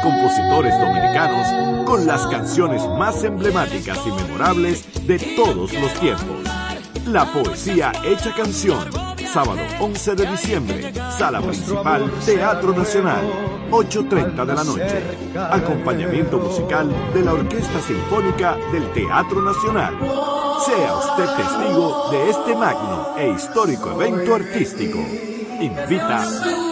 [0.00, 6.38] compositores dominicanos con las canciones más emblemáticas y memorables de todos los tiempos.
[7.06, 8.78] La poesía hecha canción.
[9.30, 13.24] Sábado 11 de diciembre, sala principal, Teatro Nacional,
[13.70, 15.02] 8.30 de la noche.
[15.50, 19.94] Acompañamiento musical de la Orquesta Sinfónica del Teatro Nacional.
[20.64, 24.98] Sea usted testigo de este magno e histórico evento artístico.
[25.60, 26.71] Invita.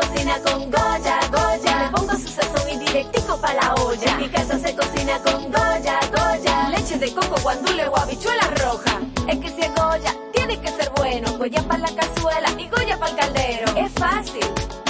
[0.00, 1.82] Cocina con Goya, Goya.
[1.82, 4.10] Le pongo su sazón y directico pa' la olla.
[4.12, 6.70] En mi casa se cocina con Goya, Goya.
[6.70, 9.00] Leche de coco, guandule o habichuela roja.
[9.28, 11.36] Es que si es Goya, tiene que ser bueno.
[11.38, 13.66] Goya para la cazuela y Goya para el caldero.
[13.76, 14.46] Es fácil.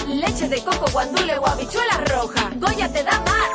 [0.06, 2.50] Leche de coco, guandule o habichuela roja.
[2.56, 3.48] Goya te da más.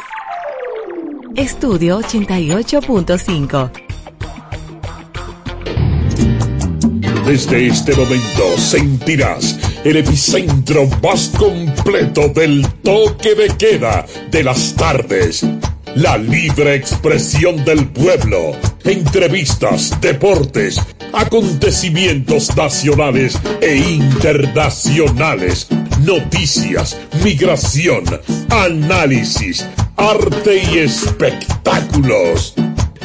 [1.36, 3.72] Estudio 88.5.
[7.26, 15.46] Desde este momento sentirás el epicentro más completo del toque de queda de las tardes.
[15.96, 18.54] La libre expresión del pueblo.
[18.84, 20.80] Entrevistas, deportes,
[21.12, 25.68] acontecimientos nacionales e internacionales.
[26.02, 28.04] Noticias, migración,
[28.50, 29.66] análisis,
[29.98, 32.56] arte y espectáculos.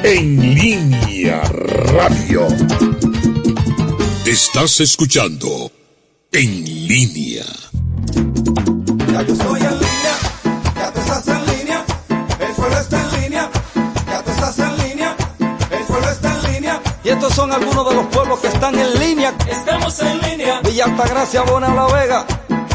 [0.03, 2.47] En línea radio.
[4.25, 5.71] Estás escuchando
[6.41, 7.43] En línea.
[9.13, 10.15] Ya yo estoy en línea,
[10.77, 11.85] ya tú estás en línea,
[12.39, 13.51] el pueblo está en línea,
[14.07, 16.81] ya tú estás en línea, el pueblo está en línea.
[17.03, 19.35] Y estos son algunos de los pueblos que están en línea.
[19.51, 22.25] Estamos en línea, Villa Altagracia, Bona La Vega,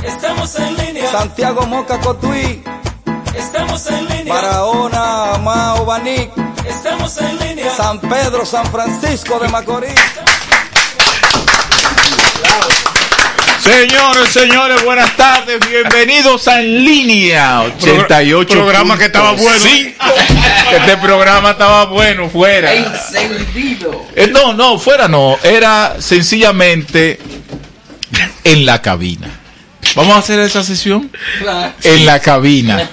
[0.04, 2.62] estamos en línea, Santiago Moca Cotuí,
[3.34, 6.30] estamos en línea, Barahona, Mao, Baní,
[6.68, 7.74] estamos en línea.
[7.78, 9.96] San Pedro, San Francisco de Macorís.
[13.64, 18.50] Señores, señores, buenas tardes, bienvenidos a En Línea 88.
[18.54, 19.58] Programa que estaba bueno.
[19.58, 19.96] Sí,
[20.76, 22.74] este programa estaba bueno, fuera.
[22.74, 24.06] Encendido.
[24.18, 27.20] Eh, no, no, fuera no, era sencillamente
[28.44, 29.30] en la cabina.
[29.96, 31.10] ¿Vamos a hacer esa sesión?
[31.84, 32.90] En la cabina.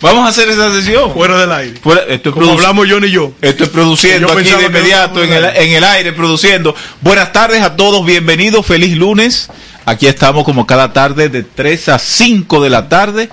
[0.00, 1.12] Vamos a hacer esa sesión.
[1.12, 1.78] Fuera del aire.
[1.82, 3.32] Fuera- estoy Como hablamos John y yo.
[3.42, 6.74] Estoy produciendo Yo aquí de inmediato en el, en el aire, produciendo.
[7.02, 9.50] Buenas tardes a todos, bienvenidos, feliz lunes.
[9.88, 13.30] Aquí estamos como cada tarde de 3 a 5 de la tarde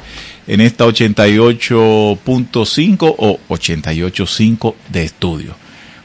[0.48, 5.54] en esta 88.5 o 88.5 de estudio.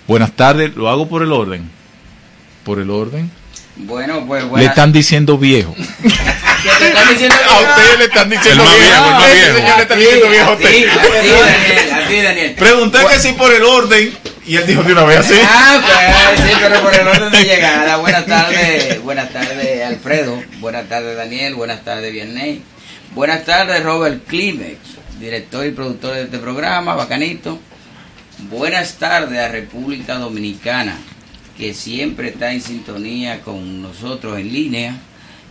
[0.08, 1.70] Buenas tardes, lo hago por el orden.
[2.64, 3.30] Por el orden.
[3.76, 4.68] Bueno, pues Le bueno.
[4.68, 5.72] están diciendo viejo.
[5.76, 5.84] ¿Qué
[6.80, 7.36] te están diciendo?
[7.48, 8.90] A usted le están diciendo El viejo.
[8.90, 10.66] viejo, el señor le están diciendo viejo a usted.
[10.66, 12.54] a ti, Daniel, a ti, Daniel.
[12.58, 14.12] Pregunté que si por el orden
[14.50, 15.34] y él dijo de una vez así.
[15.44, 15.80] Ah,
[16.34, 17.98] pues sí, pero por el orden de llegada.
[17.98, 20.42] Buenas tardes, buenas tardes, Alfredo.
[20.58, 21.54] Buenas tardes, Daniel.
[21.54, 22.60] Buenas tardes, Vianney.
[23.14, 24.78] Buenas tardes, Robert Klimex,
[25.20, 27.60] director y productor de este programa, bacanito.
[28.50, 30.98] Buenas tardes a República Dominicana,
[31.56, 34.96] que siempre está en sintonía con nosotros en línea.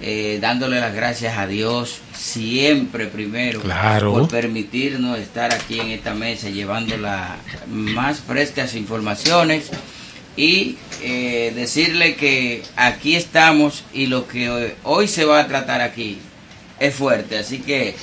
[0.02, 4.14] Eh, dándole las gracias a Dios siempre primero Claro.
[4.14, 7.32] por permitirnos estar aquí en esta mesa llevando las
[7.68, 9.70] más frescas informaciones
[10.38, 15.82] y eh, decirle que aquí estamos y lo que hoy, hoy se va a tratar
[15.82, 16.18] aquí
[16.80, 17.94] es fuerte, así que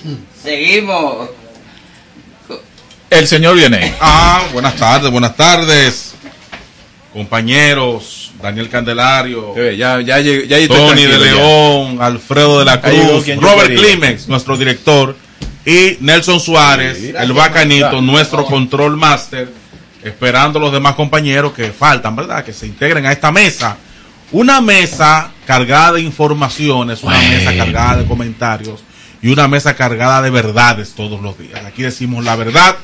[0.43, 1.31] seguimos.
[3.09, 3.95] El señor viene.
[4.01, 6.13] Ah, buenas tardes, buenas tardes.
[7.13, 11.19] Compañeros, Daniel Candelario, Ya, ya, llegué- ya estoy Tony de.
[11.19, 13.75] León, Alfredo de la Cruz, Robert.
[13.75, 15.17] Climex, nuestro director,
[15.65, 19.51] y Nelson Suárez, el bacanito, nuestro control master,
[20.05, 22.45] esperando a los demás compañeros que faltan, ¿verdad?
[22.45, 23.77] Que se integren a esta mesa.
[24.33, 27.31] Una mesa cargada de informaciones, una Bueno.
[27.31, 28.81] mesa cargada de comentarios
[29.23, 31.65] y una mesa cargada de verdades todos los días.
[31.65, 32.77] Aquí decimos la verdad,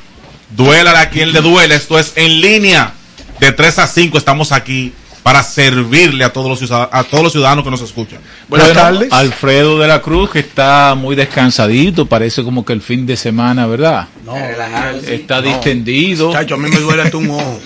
[0.50, 1.75] duela a quien le duele.
[1.75, 2.94] Esto es en línea.
[3.40, 7.32] De 3 a 5 estamos aquí para servirle a todos los ciudadanos, a todos los
[7.32, 8.20] ciudadanos que nos escuchan.
[8.48, 9.12] Buenas Bueno, tardes.
[9.12, 13.66] Alfredo de la Cruz, que está muy descansadito, parece como que el fin de semana,
[13.66, 14.08] ¿verdad?
[14.24, 14.98] No, Relajado.
[14.98, 16.32] Está distendido.
[16.32, 17.60] Chacho, a mí me duele hasta un ojo.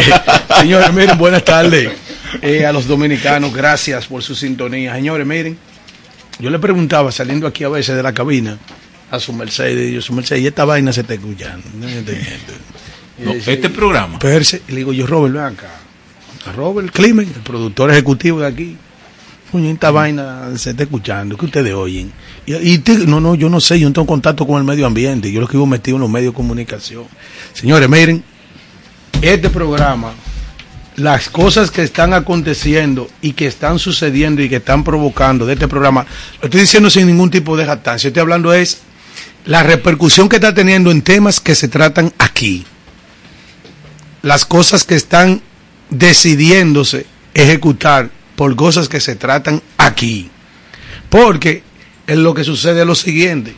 [0.58, 1.90] Señores, miren, buenas tardes
[2.40, 3.52] eh, a los dominicanos.
[3.52, 4.94] Gracias por su sintonía.
[4.94, 5.58] Señores, miren,
[6.38, 8.56] yo le preguntaba saliendo aquí a veces de la cabina
[9.10, 11.66] a su Mercedes, y yo, su Mercedes, y esta vaina se está escuchando.
[11.74, 11.86] ¿no?
[13.46, 14.18] Este programa.
[14.18, 15.81] Perse, y le digo yo, Robert, ven acá.
[16.46, 18.76] A Robert Klimen, el productor ejecutivo de aquí.
[19.54, 22.10] Esta vaina se está escuchando, que ustedes oyen.
[22.46, 24.86] Y, y te- no, no, yo no sé, yo no tengo contacto con el medio
[24.86, 27.04] ambiente, yo lo que vivo metido en los medios de comunicación.
[27.52, 28.24] Señores, miren,
[29.20, 30.12] este programa,
[30.96, 35.68] las cosas que están aconteciendo y que están sucediendo y que están provocando de este
[35.68, 36.06] programa,
[36.40, 38.80] lo estoy diciendo sin ningún tipo de jactancia, estoy hablando es
[39.44, 42.64] la repercusión que está teniendo en temas que se tratan aquí.
[44.22, 45.42] Las cosas que están
[45.92, 50.30] decidiéndose ejecutar por cosas que se tratan aquí.
[51.08, 51.62] Porque
[52.06, 53.54] es lo que sucede es lo siguiente,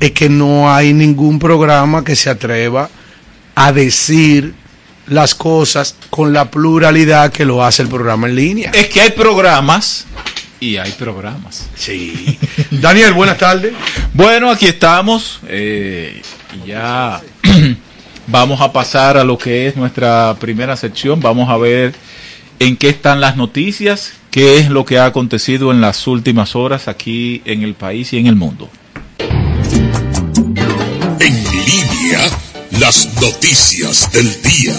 [0.00, 2.90] es que no hay ningún programa que se atreva
[3.54, 4.54] a decir
[5.06, 8.70] las cosas con la pluralidad que lo hace el programa en línea.
[8.74, 10.04] Es que hay programas
[10.60, 11.66] y hay programas.
[11.76, 12.38] Sí.
[12.70, 13.72] Daniel, buenas tardes.
[14.12, 15.40] Bueno, aquí estamos.
[15.48, 16.20] eh,
[16.66, 17.20] ya
[18.28, 21.20] vamos a pasar a lo que es nuestra primera sección.
[21.20, 21.94] Vamos a ver
[22.58, 26.88] en qué están las noticias, qué es lo que ha acontecido en las últimas horas
[26.88, 28.68] aquí en el país y en el mundo.
[31.20, 32.20] En línea,
[32.78, 34.74] las noticias del día.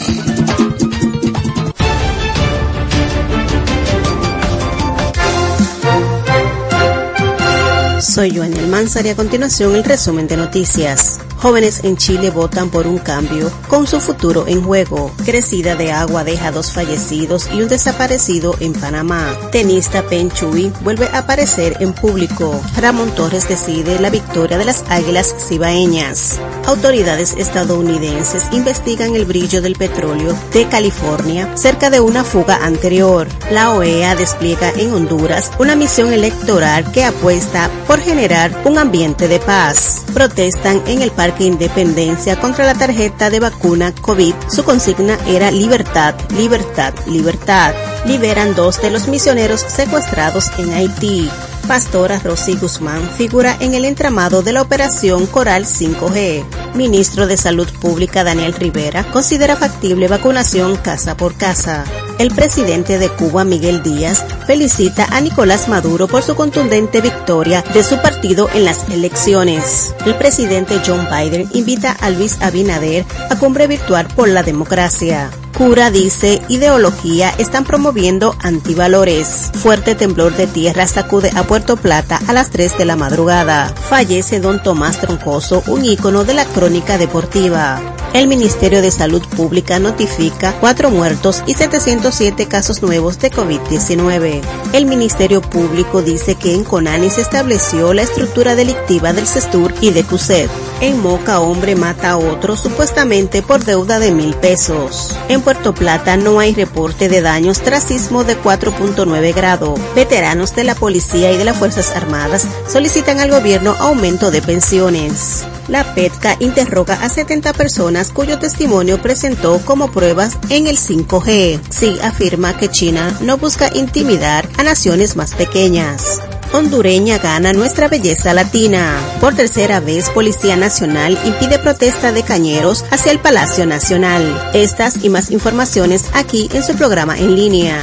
[8.02, 11.20] Soy Joanel Manzar y a continuación el resumen de noticias.
[11.42, 15.10] Jóvenes en Chile votan por un cambio con su futuro en juego.
[15.24, 19.38] Crecida de agua deja dos fallecidos y un desaparecido en Panamá.
[19.50, 22.62] Tenista Pen Chui vuelve a aparecer en público.
[22.76, 26.42] Ramón Torres decide la victoria de las Águilas Cibaeñas.
[26.66, 33.30] Autoridades estadounidenses investigan el brillo del petróleo de California cerca de una fuga anterior.
[33.50, 39.40] La OEA despliega en Honduras una misión electoral que apuesta por generar un ambiente de
[39.40, 40.04] paz.
[40.14, 44.34] Protestan en el Parque Independencia contra la tarjeta de vacuna COVID.
[44.50, 47.74] Su consigna era libertad, libertad, libertad.
[48.06, 51.30] Liberan dos de los misioneros secuestrados en Haití.
[51.70, 56.44] Pastora Rosy Guzmán figura en el entramado de la operación Coral 5G.
[56.74, 61.84] Ministro de Salud Pública Daniel Rivera considera factible vacunación casa por casa.
[62.18, 67.84] El presidente de Cuba, Miguel Díaz, felicita a Nicolás Maduro por su contundente victoria de
[67.84, 69.94] su partido en las elecciones.
[70.08, 75.30] El presidente John Biden invita a Luis Abinader a cumbre virtual por la democracia.
[75.60, 79.52] Cura dice ideología están promoviendo antivalores.
[79.56, 83.68] Fuerte temblor de tierra sacude a Puerto Plata a las 3 de la madrugada.
[83.68, 87.82] Fallece don Tomás Troncoso, un ícono de la crónica deportiva.
[88.14, 94.42] El Ministerio de Salud Pública notifica cuatro muertos y 707 casos nuevos de COVID-19.
[94.74, 99.92] El Ministerio Público dice que en Conani se estableció la estructura delictiva del CESTUR y
[99.92, 100.50] de CUSET.
[100.82, 105.16] En Moca, hombre mata a otro supuestamente por deuda de mil pesos.
[105.28, 109.76] En Puerto Plata no hay reporte de daños tras sismo de 4.9 grado.
[109.96, 115.46] Veteranos de la policía y de las Fuerzas Armadas solicitan al gobierno aumento de pensiones.
[115.70, 121.60] La PETCA interroga a 70 personas cuyo testimonio presentó como pruebas en el 5G.
[121.70, 126.20] Sí afirma que China no busca intimidar a naciones más pequeñas.
[126.52, 129.00] Hondureña gana nuestra belleza latina.
[129.22, 134.52] Por tercera vez, Policía Nacional impide protesta de cañeros hacia el Palacio Nacional.
[134.56, 137.80] Estas y más informaciones aquí en su programa en línea.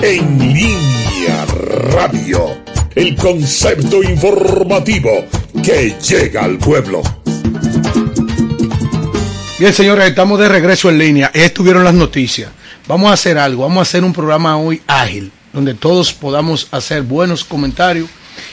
[0.00, 1.44] En línea
[1.92, 5.26] radio, el concepto informativo
[5.62, 7.02] que llega al pueblo.
[9.58, 11.30] Bien, señores, estamos de regreso en línea.
[11.34, 12.50] Estuvieron las noticias.
[12.88, 17.02] Vamos a hacer algo, vamos a hacer un programa hoy ágil, donde todos podamos hacer
[17.02, 18.08] buenos comentarios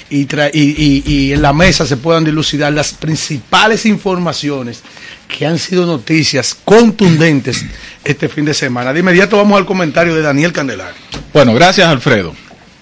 [0.10, 4.82] y, tra- y, y- y en la mesa se puedan dilucidar las principales informaciones
[5.28, 7.66] que han sido noticias contundentes
[8.04, 8.94] este fin de semana.
[8.94, 10.96] De inmediato vamos al comentario de Daniel Candelario.
[11.34, 12.36] Bueno, gracias Alfredo.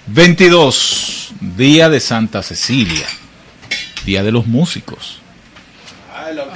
[0.08, 1.25] 22,
[1.56, 3.06] Día de Santa Cecilia,
[4.04, 5.20] Día de los Músicos.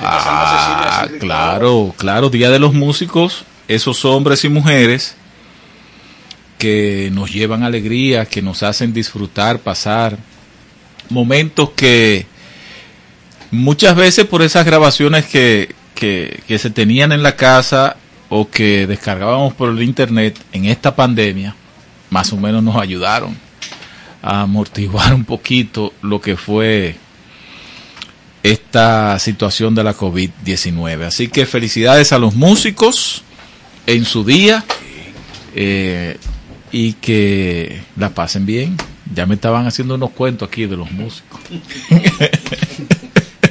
[0.02, 5.16] Ah, claro, claro, Día de los Músicos, esos hombres y mujeres
[6.58, 10.18] que nos llevan alegría, que nos hacen disfrutar, pasar
[11.10, 12.26] momentos que
[13.52, 17.96] muchas veces por esas grabaciones que, que, que se tenían en la casa
[18.28, 21.56] o que descargábamos por el internet en esta pandemia,
[22.10, 23.49] más o menos nos ayudaron
[24.22, 26.96] a amortiguar un poquito lo que fue
[28.44, 31.04] esta situación de la COVID-19.
[31.04, 33.24] Así que felicidades a los músicos
[33.86, 34.64] en su día
[35.56, 36.18] eh,
[36.72, 38.78] y que la pasen bien.
[39.14, 41.40] Ya me estaban haciendo unos cuentos aquí de los músicos.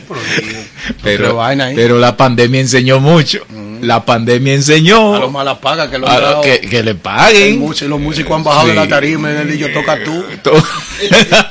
[1.03, 3.45] pero, la pandemia enseñó mucho.
[3.83, 6.41] La pandemia enseñó A los malapagas que, lo han dado.
[6.43, 7.61] que, que le paguen.
[7.61, 8.71] músico- los músicos han bajado Sí.
[8.71, 10.25] de la tarima en el dicho toca tú.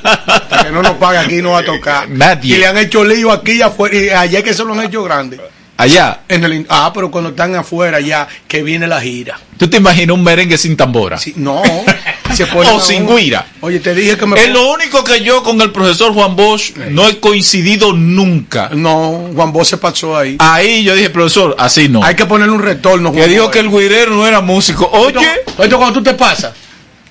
[0.04, 2.10] Hasta que no nos pague aquí no va a tocar.
[2.10, 2.56] Nadie.
[2.56, 3.96] Y le han hecho lío aquí y afuera.
[3.98, 5.40] Y allá es que se lo han hecho grande.
[5.80, 9.40] Allá, En el, ah, pero cuando están afuera ya, que viene la gira.
[9.60, 11.18] ¿tú te imaginas un merengue sin tambora?
[11.20, 11.62] Sí, no.
[12.34, 13.46] se O sin guira.
[13.62, 14.42] Oye, te dije que me.
[14.42, 18.70] Es lo único que yo con el profesor Juan Bosch no he coincidido nunca.
[18.74, 20.36] No, Juan Bosch se pasó ahí.
[20.40, 22.04] Ahí yo dije, profesor, así no.
[22.04, 23.12] Hay que ponerle un retorno.
[23.12, 23.54] Que Juan dijo Bosch.
[23.54, 24.90] que el guirero no era músico.
[24.92, 25.20] Oye,
[25.58, 26.54] Esto cuando tú te pasas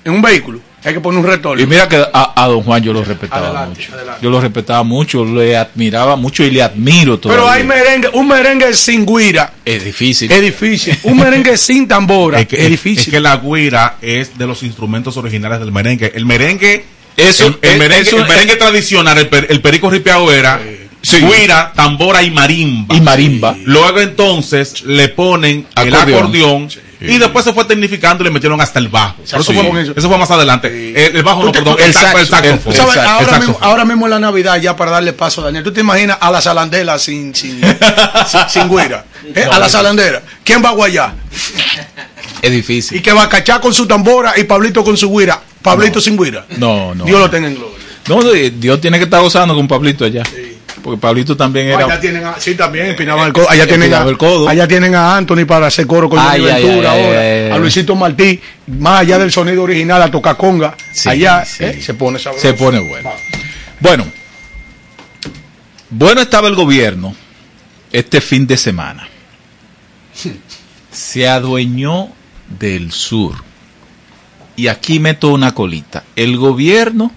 [0.03, 1.61] en un vehículo, hay que poner un retorno.
[1.61, 3.93] y mira que a, a don Juan yo lo respetaba Adelante, mucho.
[3.93, 4.19] adelante.
[4.23, 7.41] Yo lo respetaba mucho, le admiraba mucho y le admiro todavía.
[7.43, 10.31] Pero hay merengue, un merengue sin guira Es difícil.
[10.31, 10.97] es difícil.
[11.03, 12.99] Un merengue sin tambora Es que, es difícil.
[13.05, 16.11] es que la guira es de los instrumentos originales del merengue.
[16.15, 19.89] El merengue, Eso- el, el es- merengue, eso- el merengue tradicional, el, per- el perico
[19.89, 20.76] ripiao era Sí.
[21.15, 22.95] Guira, tambora y marimba.
[22.95, 23.55] Y marimba.
[23.65, 26.19] Luego entonces le ponen el Acordeón.
[26.19, 29.15] acordeón y después se fue tecnificando y le metieron hasta el bajo.
[29.29, 29.57] Pero eso, Sí.
[29.57, 30.67] fue, eso fue más adelante.
[31.07, 32.73] El, el bajo no, perdón, el el, saxo, el saxo, saxofón.
[32.75, 33.69] Sabes, Exacto, ahora, el mismo, saxofón.
[33.69, 36.31] ahora mismo en la Navidad, ya para darle paso a Daniel, ¿tú te imaginas a
[36.31, 37.61] la salandela sin, sin,
[38.27, 39.05] sin, sin guira?
[39.35, 39.45] ¿Eh?
[39.51, 40.23] A la salandera.
[40.43, 41.13] ¿Quién va a guayar?
[42.41, 43.01] Es Y difícil.
[43.01, 45.39] que va a cachar con su tambora y Pablito con su guira.
[45.61, 46.45] Pablito sin guira.
[46.57, 47.05] No, no.
[47.05, 47.77] Dios lo tenga en gloria.
[48.07, 50.23] No, Dios tiene que estar gozando con Pablito allá.
[50.83, 51.85] Porque Pablito también era.
[51.85, 53.49] Allá tienen a, sí, también empinaban el codo.
[53.49, 54.47] Allá tienen, a, Empinaban el codo.
[54.49, 57.19] allá tienen a Anthony para hacer coro con Ay, Ventura ay, ahora.
[57.21, 57.57] ay, a.
[57.57, 60.75] Luisito Martí, más allá del sonido original, a tocar conga.
[60.93, 61.63] Sí, allá sí.
[61.65, 62.47] eh, se pone sabroso.
[62.47, 63.09] Se pone bueno.
[63.79, 64.05] Bueno,
[65.89, 67.15] bueno estaba el gobierno
[67.91, 69.07] este fin de semana.
[70.91, 72.09] Se adueñó
[72.59, 73.35] del sur.
[74.55, 76.03] Y aquí meto una colita.
[76.15, 77.11] El gobierno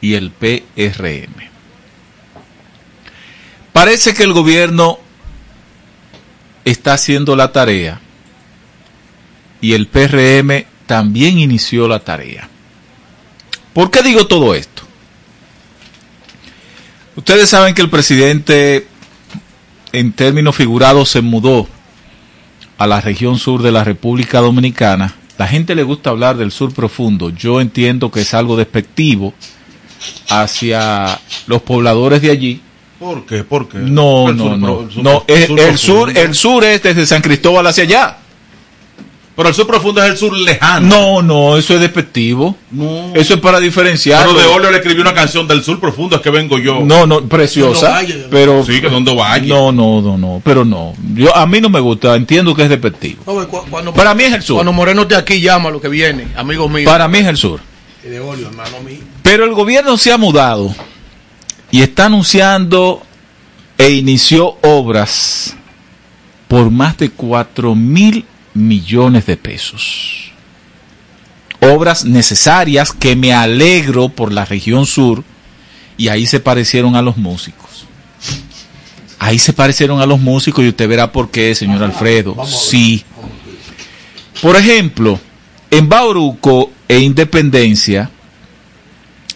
[0.00, 1.49] y el PRM.
[3.72, 4.98] Parece que el gobierno
[6.64, 8.00] está haciendo la tarea
[9.60, 12.48] y el PRM también inició la tarea.
[13.72, 14.82] ¿Por qué digo todo esto?
[17.16, 18.88] Ustedes saben que el presidente,
[19.92, 21.68] en términos figurados, se mudó
[22.78, 25.14] a la región sur de la República Dominicana.
[25.36, 27.30] La gente le gusta hablar del sur profundo.
[27.30, 29.34] Yo entiendo que es algo despectivo
[30.28, 32.62] hacia los pobladores de allí.
[33.00, 33.42] ¿Por qué?
[33.44, 33.78] ¿Por qué?
[33.78, 34.80] No, El no, sur no.
[34.82, 36.20] el sur no el, sur el sur, profundo.
[36.20, 38.16] el sur es desde San Cristóbal hacia allá.
[39.36, 40.86] Pero el sur profundo es el sur lejano.
[40.86, 42.56] No, no, eso es despectivo.
[42.72, 43.12] No.
[43.14, 44.26] Eso es para diferenciar.
[44.26, 46.80] Pero de Olio le escribió una canción del sur profundo, es que vengo yo.
[46.84, 47.88] No, no, preciosa.
[47.88, 48.14] No vaya.
[48.30, 49.46] pero Sí, que donde vaya.
[49.48, 50.92] no, no, no, no, pero no.
[51.14, 53.22] Yo a mí no me gusta, entiendo que es despectivo.
[53.26, 54.56] No, cu- cuando, Para mí es el sur.
[54.56, 56.84] Cuando Moreno esté aquí, llama lo que viene, amigo mío.
[56.84, 57.60] Para mí es el sur.
[58.04, 58.98] De Olio, hermano mío.
[59.22, 60.74] Pero el gobierno se ha mudado
[61.70, 63.02] y está anunciando
[63.78, 65.56] e inició obras
[66.48, 68.24] por más de 4 mil
[68.54, 70.32] millones de pesos.
[71.60, 75.22] Obras necesarias que me alegro por la región sur
[75.96, 77.86] y ahí se parecieron a los músicos.
[79.18, 82.36] Ahí se parecieron a los músicos y usted verá por qué, señor Alfredo.
[82.46, 83.04] Sí.
[84.40, 85.20] Por ejemplo,
[85.70, 88.10] en Bauruco e Independencia,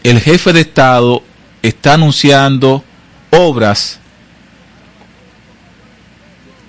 [0.03, 1.23] el jefe de Estado
[1.69, 2.85] está anunciando
[3.31, 3.99] obras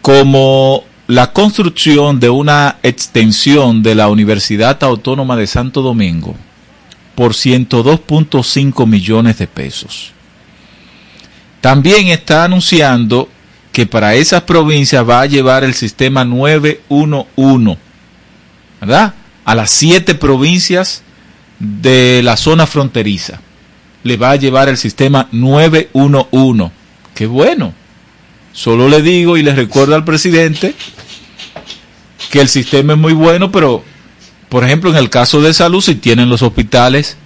[0.01, 6.33] como la construcción de una extensión de la Universidad Autónoma de Santo Domingo
[7.13, 10.13] por 102.5 millones de pesos.
[11.59, 13.27] También está anunciando
[13.73, 17.77] que para esas provincias va a llevar el sistema 911,
[18.79, 19.13] ¿verdad?
[19.43, 21.03] A las siete provincias
[21.59, 23.41] de la zona fronteriza.
[24.05, 26.71] Le va a llevar el sistema 911.
[27.15, 27.73] Qué bueno.
[28.53, 30.75] Solo le digo y le recuerdo al presidente
[32.29, 33.83] que el sistema es muy bueno, pero,
[34.47, 37.17] por ejemplo, en el caso de salud, si tienen los hospitales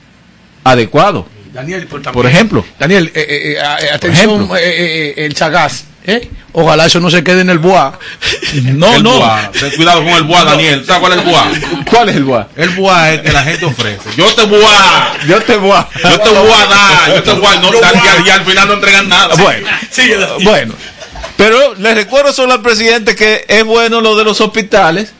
[0.63, 1.25] adecuados.
[1.53, 2.65] Daniel, por, Por ejemplo.
[2.79, 4.55] Daniel, eh, eh, eh, atención, ejemplo.
[4.55, 5.83] eh, eh, eh, el Sagaz.
[6.05, 6.29] ¿Eh?
[6.53, 7.93] Ojalá eso no se quede en el bois.
[8.63, 9.21] No, el no.
[9.51, 10.83] Ten cuidado con el buá, Daniel.
[10.83, 11.51] ¿Sabes cuál es el buá?
[11.89, 12.47] ¿Cuál es el guá?
[12.55, 14.09] El buá es que la gente ofrece.
[14.17, 15.13] Yo te buá.
[15.27, 15.87] Yo te voy a...
[16.03, 17.15] Yo te voy a dar.
[17.15, 19.35] Yo te voy a no, y, y al final no entregan nada.
[19.35, 19.67] Bueno,
[20.43, 20.73] bueno.
[21.37, 25.13] Pero le recuerdo solo al presidente que es bueno lo de los hospitales.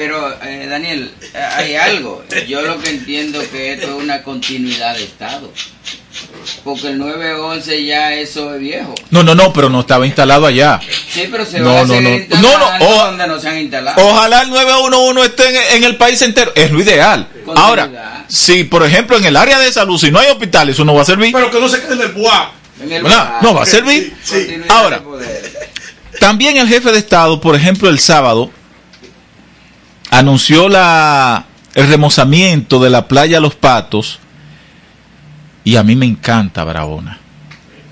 [0.00, 2.24] Pero, eh, Daniel, eh, hay algo.
[2.48, 5.52] Yo lo que entiendo que esto es una continuidad de Estado.
[6.64, 8.94] Porque el 911 ya eso es viejo.
[9.10, 10.80] No, no, no, pero no estaba instalado allá.
[11.08, 12.40] Sí, pero se No, va a no, seguir no.
[12.42, 14.02] No, no, o- donde no se han instalado.
[14.08, 16.52] Ojalá el 911 esté en, en el país entero.
[16.56, 17.28] Es lo ideal.
[17.54, 20.94] Ahora, si por ejemplo en el área de salud, si no hay hospitales, eso no
[20.94, 21.32] va a servir.
[21.32, 23.38] Pero que no se quede en el lugar.
[23.42, 24.14] No va a servir.
[24.28, 25.02] Continuidad Ahora.
[26.18, 28.50] También el jefe de Estado, por ejemplo, el sábado,
[30.10, 34.18] anunció la, el remozamiento de la playa Los Patos.
[35.64, 37.18] Y a mí me encanta Barahona.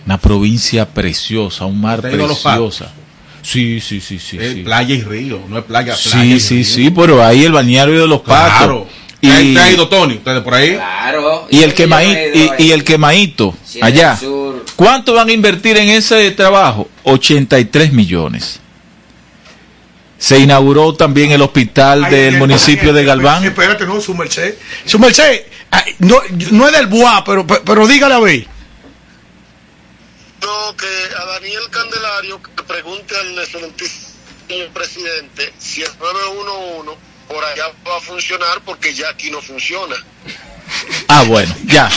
[0.06, 2.76] Una provincia preciosa, un mar ¿Usted ha ido a Los Patos?
[2.78, 2.94] preciosa.
[3.42, 4.38] Sí, sí, sí, sí.
[4.38, 4.62] Es sí.
[4.62, 6.64] playa y río, no es playa, playa Sí, y sí, río.
[6.64, 8.56] sí, pero ahí el bañario de los patos.
[8.58, 8.86] Claro.
[9.20, 10.14] Y, ¿Usted ha ido, Tony?
[10.14, 10.74] ¿Ustedes por ahí?
[10.74, 11.46] Claro.
[11.50, 14.16] y el quemaí- y, y el quemaíto Sí, en allá.
[14.16, 14.64] sur.
[14.76, 16.88] ¿Cuánto van a invertir en ese trabajo?
[17.04, 18.60] 83 millones.
[20.18, 23.44] Se inauguró también el hospital Ay, del municipio de Galván.
[23.44, 24.54] Espérate, no, su merced.
[24.84, 25.42] Su merced,
[25.98, 26.20] no,
[26.52, 28.46] no es del BUA, pero, pero, pero dígale a ver.
[30.42, 34.08] No, que a Daniel Candelario que pregunte al excelentísimo
[34.72, 36.98] presidente si el 911
[37.28, 39.96] por allá va a funcionar porque ya aquí no funciona.
[41.08, 41.90] Ah, bueno, ya.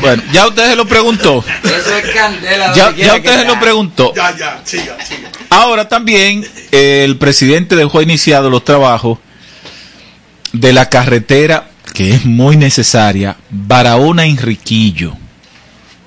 [0.00, 1.44] Bueno, ya usted se lo preguntó.
[1.64, 2.72] Eso es candela.
[2.74, 4.14] Ya, ya usted se lo preguntó.
[4.14, 5.30] Ya, ya, siga, siga.
[5.50, 9.18] Ahora también eh, el presidente dejó iniciados los trabajos
[10.52, 15.14] de la carretera que es muy necesaria, Barahona Enriquillo.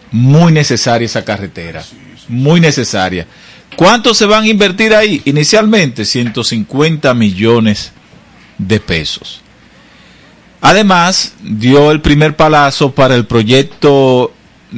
[0.09, 1.83] Muy necesaria esa carretera.
[2.29, 3.27] Muy necesaria.
[3.75, 5.21] ¿Cuánto se van a invertir ahí?
[5.25, 7.91] Inicialmente 150 millones
[8.57, 9.41] de pesos.
[10.61, 14.33] Además, dio el primer palazo para el proyecto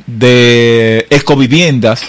[0.07, 2.05] de ecoviviendas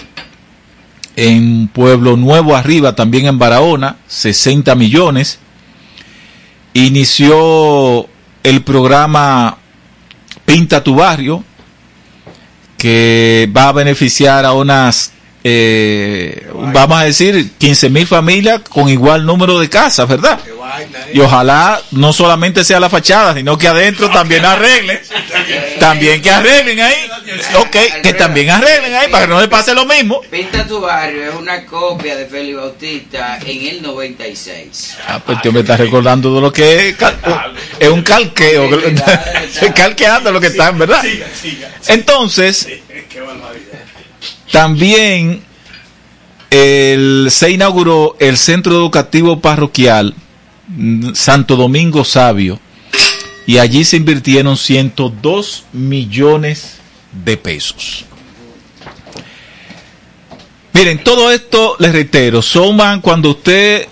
[1.15, 5.37] en Pueblo Nuevo Arriba, también en Barahona, 60 millones.
[6.73, 8.09] Inició
[8.45, 9.57] el programa
[10.45, 11.43] Pinta tu barrio,
[12.77, 15.11] que va a beneficiar a unas,
[15.43, 20.39] eh, vamos a decir, 15 mil familias con igual número de casas, ¿verdad?
[21.13, 24.99] Y ojalá no solamente sea la fachada, sino que adentro también arreglen.
[25.79, 26.21] También.
[26.21, 26.95] Que arreglen ahí.
[27.57, 30.21] Ok, que también arreglen ahí para que no le pase lo mismo.
[30.29, 34.97] Pinta tu barrio es una copia de Félix Bautista en el 96.
[35.07, 36.95] Ah, pues tú me estás recordando de lo que es,
[37.79, 38.69] es un calqueo,
[39.75, 41.03] calqueando lo que está, ¿verdad?
[41.87, 42.67] Entonces,
[44.51, 45.41] también
[46.49, 50.13] el- se inauguró el Centro Educativo Parroquial
[51.13, 52.59] Santo Domingo Sabio
[53.45, 56.77] y allí se invirtieron 102 millones
[57.23, 58.05] de pesos.
[60.73, 63.87] Miren, todo esto, les reitero, suman cuando usted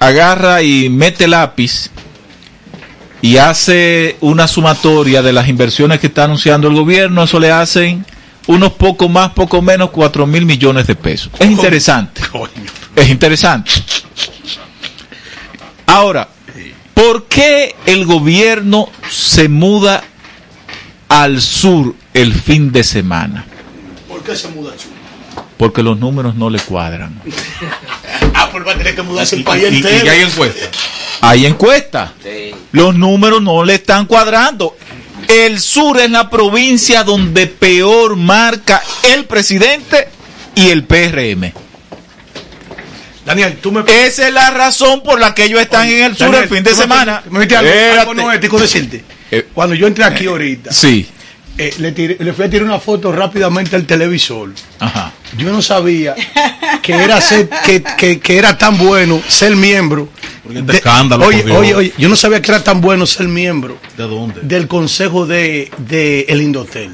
[0.00, 1.90] agarra y mete lápiz
[3.22, 8.04] y hace una sumatoria de las inversiones que está anunciando el gobierno, eso le hacen
[8.46, 11.30] unos poco más, poco menos, 4 mil millones de pesos.
[11.38, 12.22] Es interesante.
[12.96, 13.70] Es interesante.
[15.90, 16.28] Ahora,
[16.94, 20.04] ¿por qué el gobierno se muda
[21.08, 23.44] al sur el fin de semana?
[24.08, 24.92] ¿Por qué se muda al sur?
[25.56, 27.20] Porque los números no le cuadran.
[28.32, 30.10] Ah, pues va a tener que mudarse el Y, país y- y entero.
[30.10, 30.66] hay encuesta.
[31.20, 32.14] Hay encuesta.
[32.22, 32.52] Sí.
[32.72, 34.76] Los números no le están cuadrando.
[35.28, 40.08] El sur es la provincia donde peor marca el presidente
[40.54, 41.52] y el PRM.
[43.30, 46.26] Daniel, tú me Esa es la razón por la que ellos están en el sur
[46.26, 47.22] Daniel, el fin de semana.
[47.30, 49.04] Me metí algo, algo no ético decirte.
[49.30, 49.46] Eh.
[49.54, 51.06] Cuando yo entré aquí ahorita, Sí.
[51.56, 54.50] eh, le, tiré- le fui a tirar una foto rápidamente al televisor.
[54.80, 55.12] Ajá.
[55.38, 56.16] Yo no sabía
[56.82, 60.08] que era ser, que, que- que era tan bueno ser miembro.
[60.42, 63.78] Porque este escándalo, oye, oye, oye, yo no sabía que era tan bueno ser miembro
[63.96, 64.40] ¿De dónde?
[64.42, 66.90] del consejo de, de el Indotel.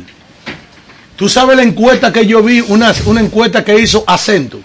[1.16, 4.60] Tú sabes la encuesta que yo vi, una, una encuesta que hizo Acento,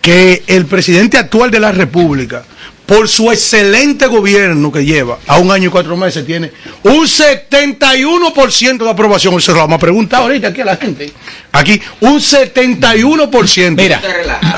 [0.00, 2.44] que el presidente actual de la República,
[2.86, 6.50] por su excelente gobierno que lleva a un año y cuatro meses, tiene
[6.84, 9.34] un 71% de aprobación.
[9.34, 11.12] Eso lo vamos a preguntar ahorita aquí a la gente.
[11.52, 13.76] Aquí, un 71%.
[13.76, 14.00] Mira.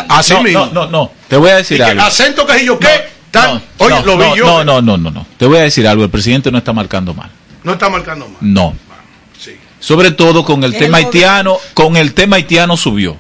[0.09, 0.67] Así no, mismo.
[0.67, 1.13] no, no, no.
[1.29, 2.03] Te voy a Y decir que algo.
[2.03, 2.89] acento que yo qué,
[3.31, 4.47] tal, No, oye, no, lo vi no, yo.
[4.47, 5.27] no, no, no, no, no.
[5.37, 6.05] Te voy a decir algo.
[6.05, 7.31] El presidente no está marcando mal.
[7.65, 8.37] No está marcando más.
[8.41, 8.75] No.
[9.39, 9.57] Sí.
[9.81, 13.17] Sobre todo con el tema haitiano, con el tema haitiano subió.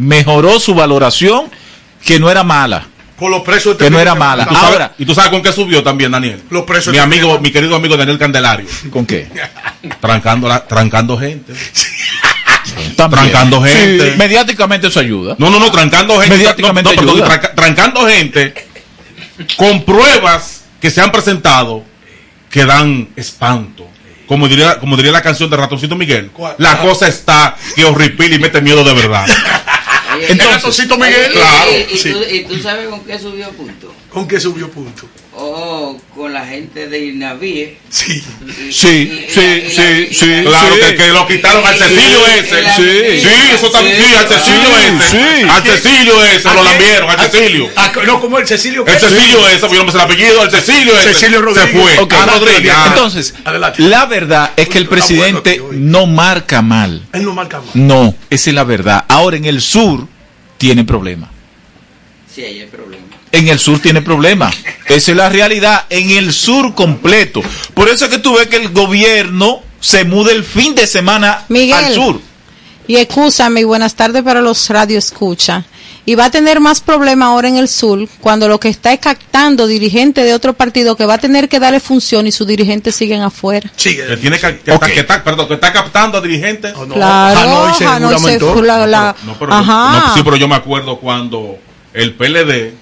[0.00, 1.50] Mejoró su valoración,
[2.04, 2.86] que no era mala.
[3.16, 4.46] Con los presos de Que no era ¿Y mala.
[4.46, 6.42] tú, sabes, Ahora- y tú sabes con qué subió también, Daniel?
[6.48, 8.66] Los presos Mi amigo, mi querido amigo Daniel Candelario.
[8.90, 9.28] ¿Con qué?
[10.00, 11.52] Trancando, la, trancando gente.
[12.96, 13.30] También.
[13.30, 14.12] Trancando gente.
[14.12, 15.34] Sí, mediáticamente eso ayuda.
[15.38, 16.36] No, no, no, trancando gente.
[16.36, 17.26] Mediáticamente no, no, perdón, ayuda.
[17.40, 18.54] tranca- trancando gente
[19.56, 21.84] con pruebas que se han presentado
[22.50, 23.86] que dan espanto.
[24.26, 26.30] Como diría, como diría la canción de Ratoncito Miguel.
[26.32, 26.54] ¿Cuál?
[26.58, 29.26] La cosa está que horripila y mete miedo de verdad.
[30.28, 32.12] Entonces, Ratoncito Miguel, oye, claro, y, y sí.
[32.12, 33.94] tú, y tú sabes con qué subió punto.
[34.10, 35.08] ¿Con qué subió punto?
[35.42, 37.78] O con la gente de Inavie.
[37.88, 38.22] Sí.
[38.70, 40.42] Sí, sí, la- y la- sí, sí.
[40.44, 42.62] Claro, que, que lo quitaron al Cecilio ese.
[42.76, 43.96] Sí, sí, eso también.
[43.96, 45.10] Sí, al Cecilio ese.
[45.10, 45.48] sí.
[45.48, 47.70] Al Cecilio ese, ¿A lo lambieron, al ¿A- Cecilio.
[48.06, 48.86] no, como el Cecilio.
[48.86, 51.14] El Cecilio ese, porque yo no me sé el apellido, el Cecilio ese.
[51.14, 51.70] Cecilio Rodríguez.
[51.96, 52.08] Se fue.
[52.18, 52.72] Ah, Rodríguez.
[52.76, 52.84] ah.
[52.88, 53.82] Entonces, Adelante.
[53.82, 57.02] la verdad es que el presidente no marca mal.
[57.12, 57.74] Él no marca más.
[57.74, 59.04] No, esa es la verdad.
[59.08, 60.06] Ahora en el sur
[60.58, 61.30] tiene problemas.
[62.32, 63.04] Sí, ahí hay problema.
[63.32, 64.56] En el sur tiene problemas.
[64.86, 65.84] Esa es la realidad.
[65.88, 67.42] En el sur completo.
[67.74, 71.44] Por eso es que tú ves que el gobierno se muda el fin de semana
[71.48, 71.72] Miguel.
[71.84, 72.20] al sur.
[72.88, 75.64] Y escúchame, y buenas tardes para los radio escucha.
[76.06, 78.98] Y va a tener más problema ahora en el sur cuando lo que está es
[78.98, 82.96] captando dirigentes de otro partido que va a tener que darle función y sus dirigentes
[82.96, 83.70] siguen afuera.
[83.76, 84.06] Sigue.
[84.08, 86.72] Que tiene que, que que está- perdón, que está captando a dirigentes.
[86.76, 86.94] Oh, no.
[86.94, 90.06] Claro, Hanoi se Hanoi se la- la- No, pero, ajá.
[90.08, 91.58] no, sí, pero yo me acuerdo cuando
[91.94, 92.72] el PLD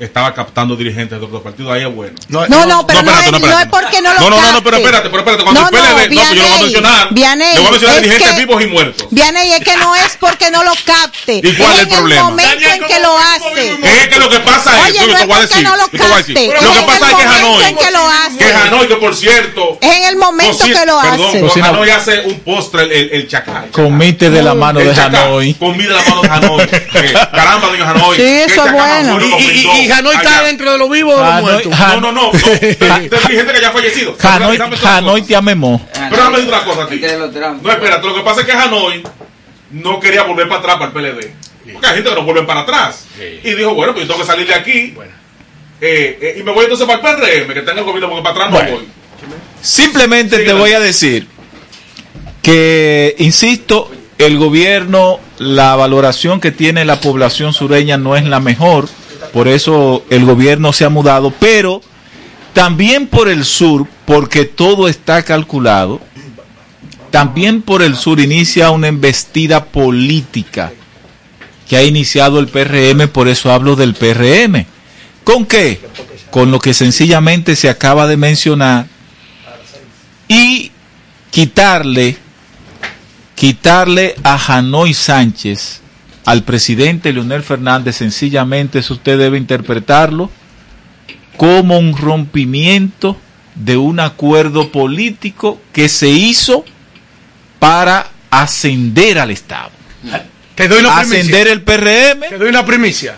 [0.00, 1.72] estaba captando dirigentes de otros partidos.
[1.72, 2.14] Ahí es bueno.
[2.28, 3.62] No, no, pero no, espérate, es, no espérate.
[3.62, 4.62] es porque no lo No, no, no, no, capte.
[4.64, 5.42] pero espérate, pero espérate.
[5.44, 7.08] Cuando No, el PLD, no, no, pues yo lo voy a mencionar.
[7.10, 9.06] Vianey, yo voy a mencionar es dirigentes que- vivos y muertos.
[9.10, 11.40] Viene y es que no es porque no lo capte.
[11.42, 12.20] ¿Y cuál es el en problema?
[12.20, 13.70] el momento en que lo hace.
[14.00, 15.64] Es que lo que pasa es, Oye, yo no te es voy a porque decir,
[15.64, 16.34] no lo yo te voy a decir.
[16.34, 18.38] capte, Lo es que en pasa es que Hanoi, en que lo hace.
[18.38, 21.40] que Hanoi, que por cierto, Es en el momento que lo perdón, hace.
[21.40, 23.68] Cocina- Hanoi hace un postre, el, chacal.
[23.70, 25.54] Comite de la mano de Hanoi.
[25.54, 26.68] Comida de la mano de Hanoi.
[27.32, 28.16] Caramba, doña Hanoi.
[28.16, 29.18] Sí, eso es bueno.
[29.90, 31.72] Hanoi Hanoi está dentro de los vivos o de los muertos.
[31.80, 32.32] Han- No, no, no.
[32.32, 32.38] no.
[32.60, 34.16] De dirigente que ya ha fallecido.
[34.22, 35.86] Hanoi, Hanoi te amemó.
[35.92, 37.00] Pero déjame decir una cosa a ti.
[37.62, 39.02] No, espérate, lo que pasa es que Hanoi
[39.72, 41.30] no quería volver para atrás para el PLD.
[41.72, 43.04] Porque hay gente que no vuelve para atrás.
[43.44, 44.94] Y dijo, bueno, pues yo tengo que salir de aquí.
[45.82, 48.22] Eh, eh, y me voy entonces para el PRM, que está en el gobierno, porque
[48.22, 48.70] para atrás no Bueno.
[48.72, 48.88] voy.
[49.62, 51.26] Simplemente Sí, te voy a decir
[52.42, 58.88] que, insisto, el gobierno, la valoración que tiene la población sureña no es la mejor,
[59.32, 61.82] por eso el gobierno se ha mudado, pero
[62.52, 66.00] también por el sur, porque todo está calculado,
[67.10, 70.72] también por el sur inicia una embestida política
[71.68, 74.66] que ha iniciado el PRM, por eso hablo del PRM.
[75.22, 75.80] ¿Con qué?
[76.30, 78.86] Con lo que sencillamente se acaba de mencionar
[80.26, 80.70] y
[81.30, 82.16] quitarle
[83.40, 85.80] quitarle a Hanoi Sánchez
[86.30, 90.30] al presidente Leonel Fernández sencillamente eso usted debe interpretarlo
[91.36, 93.16] como un rompimiento
[93.56, 96.64] de un acuerdo político que se hizo
[97.58, 99.70] para ascender al Estado.
[100.54, 101.00] Te doy primicia.
[101.00, 103.16] Ascender el PRM Te doy una primicia.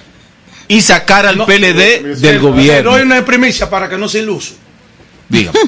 [0.69, 2.95] y sacar al No, PLD del Te doy gobierno.
[2.95, 4.55] una primicia para que no se iluso.
[5.29, 5.59] Dígame.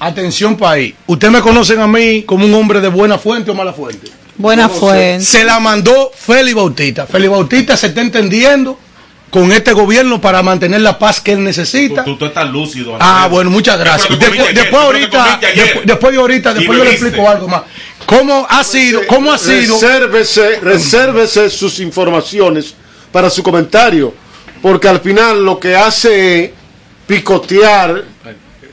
[0.00, 0.92] Atención país.
[1.06, 4.10] Ustedes me conocen a mí como un hombre de buena fuente o mala fuente.
[4.38, 5.24] Buena fuente.
[5.24, 7.06] Se la mandó Félix Bautista.
[7.06, 8.78] Félix Bautista se está entendiendo
[9.30, 12.04] con este gobierno para mantener la paz que él necesita.
[12.04, 12.96] Tú, tú, tú estás lúcido.
[13.00, 14.18] Ah, bueno, muchas gracias.
[14.18, 14.40] Después,
[14.72, 17.62] ahorita, después, después de ahorita, después yo le explico algo más.
[18.06, 19.06] ¿Cómo ha sido?
[19.06, 19.74] ¿Cómo ha sido?
[19.74, 22.74] Resérvese, resérvese sus informaciones
[23.10, 24.14] para su comentario,
[24.62, 26.50] porque al final lo que hace es
[27.06, 28.04] picotear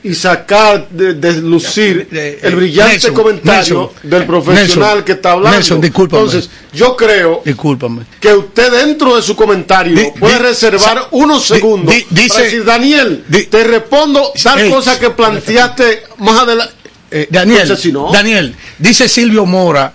[0.04, 5.12] y sacar, de, deslucir De- el eh, brillante Nelson, comentario Nelson, del profesional Nelson, que
[5.12, 5.56] está hablando.
[5.56, 6.22] Nelson, discúlpame.
[6.24, 8.02] Entonces, yo creo Discúlpame.
[8.20, 12.28] que usted dentro de su comentario Di- puede di- reservar sa- unos segundos di- dice-
[12.28, 16.74] para decir, Daniel, te respondo tal cosa que planteaste más adelante.
[17.10, 19.92] Eh, Daniel, Entonces, si no- Daniel, dice Silvio Mora,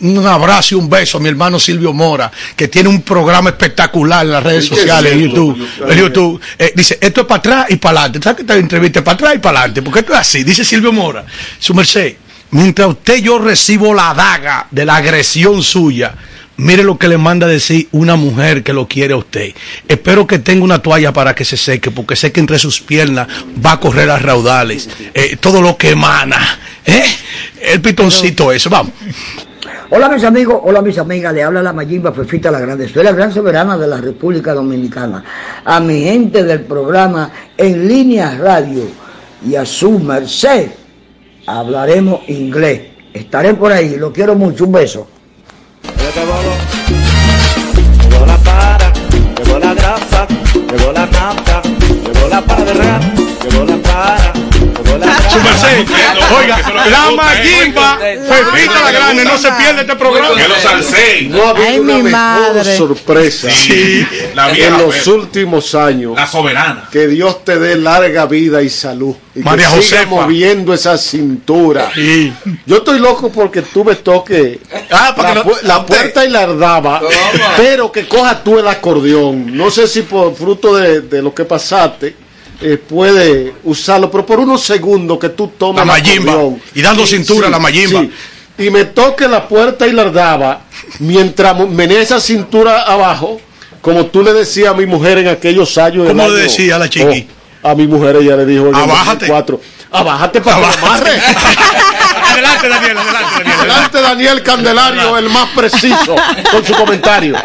[0.00, 4.24] un abrazo y un beso a mi hermano Silvio Mora, que tiene un programa espectacular
[4.24, 5.20] en las redes ¿Y qué sociales, en?
[5.20, 5.68] YouTube.
[5.88, 6.40] En YouTube.
[6.58, 8.24] Eh, dice, esto es para atrás y para adelante.
[8.24, 9.82] ¿Sabes que esta entrevista es para atrás y para adelante?
[9.82, 11.24] Porque esto es así, dice Silvio Mora.
[11.58, 12.16] Su merced,
[12.50, 16.14] mientras usted yo recibo la daga de la agresión suya,
[16.56, 19.52] mire lo que le manda a decir una mujer que lo quiere a usted.
[19.86, 23.28] Espero que tenga una toalla para que se seque, porque sé que entre sus piernas
[23.64, 24.88] va a correr a raudales.
[25.12, 26.58] Eh, todo lo que emana.
[26.86, 27.04] ¿eh?
[27.60, 28.92] El pitoncito eso, vamos.
[29.90, 33.12] Hola mis amigos, hola mis amigas, le habla la Mayimba Fefita la Grande, soy la
[33.12, 35.22] gran soberana de la República Dominicana.
[35.62, 38.84] A mi gente del programa En Línea Radio
[39.46, 40.70] y a su merced
[41.46, 42.80] hablaremos inglés.
[43.12, 45.06] Estaré por ahí, lo quiero mucho, un beso.
[56.38, 56.58] oiga,
[56.90, 60.36] la Mayimba Fefita la Grande, no se pierde este programa.
[60.36, 61.22] Que lo salsé.
[61.22, 62.76] No ha habido Ay, una mi mejor madre.
[62.76, 66.14] sorpresa en los últimos años.
[66.16, 66.88] la soberana.
[66.90, 69.14] Que Dios te dé larga vida y salud.
[69.34, 71.90] Y María que siga moviendo esa cintura.
[71.94, 72.32] Sí.
[72.66, 74.58] Yo estoy loco porque tú me toques
[74.90, 75.14] Ah,
[75.62, 77.00] la, puerta y la ardaba,
[77.56, 79.56] pero que coja tú el acordeón.
[79.56, 82.14] No sé si por fruto de, de lo que pasaste,
[82.60, 86.32] eh, puede usarlo, pero por unos segundos que tú tomes La el mayimba.
[86.32, 86.62] acordeón.
[86.74, 88.04] Y dando cintura a la mayimba.
[88.56, 90.60] Y me toque la puerta y la daba,
[91.00, 93.40] mientras menea esa cintura abajo,
[93.80, 96.06] como tú le decías a mi mujer en aquellos años.
[96.06, 97.26] ¿Cómo le año- decía a la chiqui?
[97.62, 99.26] Oh, a mi mujer ella le dijo en el Abájate.
[99.26, 101.10] 2004, Abájate para que amarre.
[102.30, 103.58] adelante, Daniel, adelante, Daniel.
[103.60, 106.14] Adelante, Daniel Candelario, el más preciso
[106.52, 107.36] con su comentario.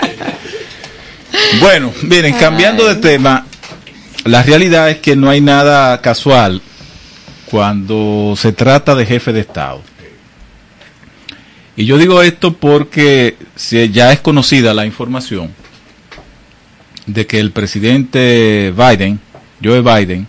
[1.59, 3.45] Bueno, miren, cambiando de tema,
[4.25, 6.61] la realidad es que no hay nada casual
[7.49, 9.81] cuando se trata de jefe de Estado.
[11.75, 13.37] Y yo digo esto porque
[13.91, 15.51] ya es conocida la información
[17.05, 19.19] de que el presidente Biden,
[19.63, 20.27] Joe Biden,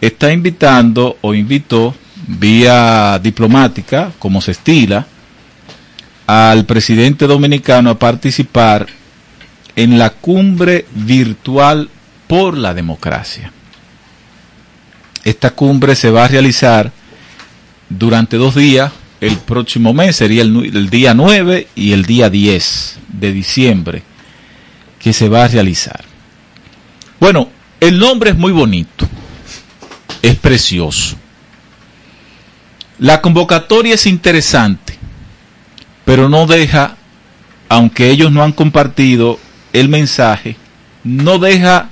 [0.00, 1.94] está invitando o invitó
[2.26, 5.06] vía diplomática, como se estila,
[6.26, 8.86] al presidente dominicano a participar
[9.76, 11.88] en la cumbre virtual
[12.32, 13.52] por la democracia.
[15.22, 16.90] Esta cumbre se va a realizar
[17.90, 18.90] durante dos días,
[19.20, 24.02] el próximo mes sería el, día 9 y el día 10 de diciembre,
[24.98, 26.02] que se va a realizar.
[27.20, 29.06] Bueno, el nombre es muy bonito,
[30.22, 31.16] es precioso.
[32.98, 34.96] La convocatoria es interesante,
[36.06, 36.96] pero no deja,
[37.68, 39.38] aunque ellos no han compartido
[39.74, 40.56] el mensaje,
[41.04, 41.90] no deja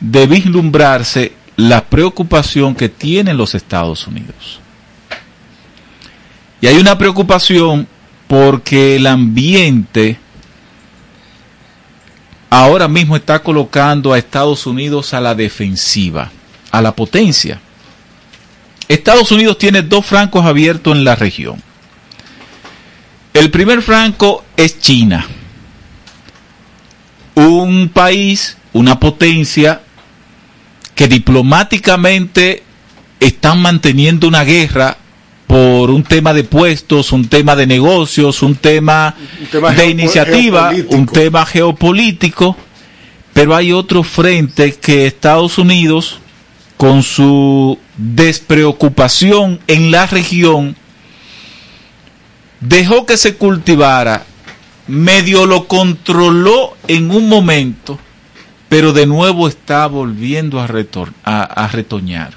[0.00, 4.60] de vislumbrarse la preocupación que tienen los Estados Unidos.
[6.60, 7.86] Y hay una preocupación
[8.26, 10.18] porque el ambiente
[12.50, 16.30] ahora mismo está colocando a Estados Unidos a la defensiva,
[16.70, 17.60] a la potencia.
[18.88, 21.62] Estados Unidos tiene dos francos abiertos en la región.
[23.32, 25.26] El primer franco es China,
[27.34, 29.82] un país, una potencia
[30.96, 32.64] que diplomáticamente
[33.20, 34.96] están manteniendo una guerra
[35.46, 40.72] por un tema de puestos, un tema de negocios, un tema, Un tema de iniciativa,
[40.88, 42.56] un tema geopolítico,
[43.32, 46.18] pero hay otro frente que Estados Unidos,
[46.78, 50.76] con su despreocupación en la región,
[52.60, 54.24] dejó que se cultivara,
[54.86, 57.98] medio lo controló en un momento,
[58.68, 62.32] pero de nuevo está volviendo a, retor- a, a retoñar.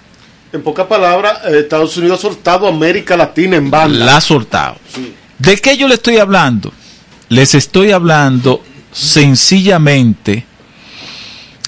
[0.51, 4.05] En pocas palabras, eh, Estados Unidos ha soltado a América Latina en banda.
[4.05, 4.77] La ha soltado.
[4.93, 5.13] Sí.
[5.37, 6.73] ¿De qué yo le estoy hablando?
[7.29, 10.45] Les estoy hablando sencillamente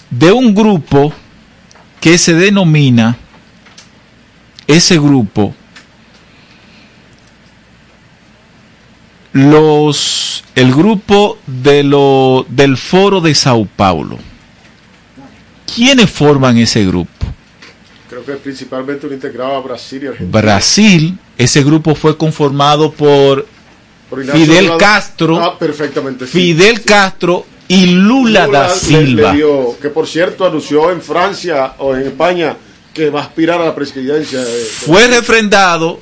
[0.09, 1.13] de un grupo
[1.99, 3.17] que se denomina,
[4.67, 5.53] ese grupo,
[9.33, 14.17] los, el grupo de lo, del Foro de Sao Paulo.
[15.75, 17.09] ¿Quiénes forman ese grupo?
[18.09, 20.41] Creo que principalmente lo integraba a Brasil y Argentina.
[20.41, 23.45] Brasil, ese grupo fue conformado por
[24.09, 26.25] Por Fidel Lula- Castro, Ah, perfectamente.
[26.25, 26.31] sí.
[26.33, 29.31] Fidel Castro y Lula, da le- Silva.
[29.31, 32.57] le dio- que por cierto anunció en Francia o en España
[32.93, 34.39] que va a aspirar a la presidencia.
[34.41, 36.01] de- de- Fue refrendado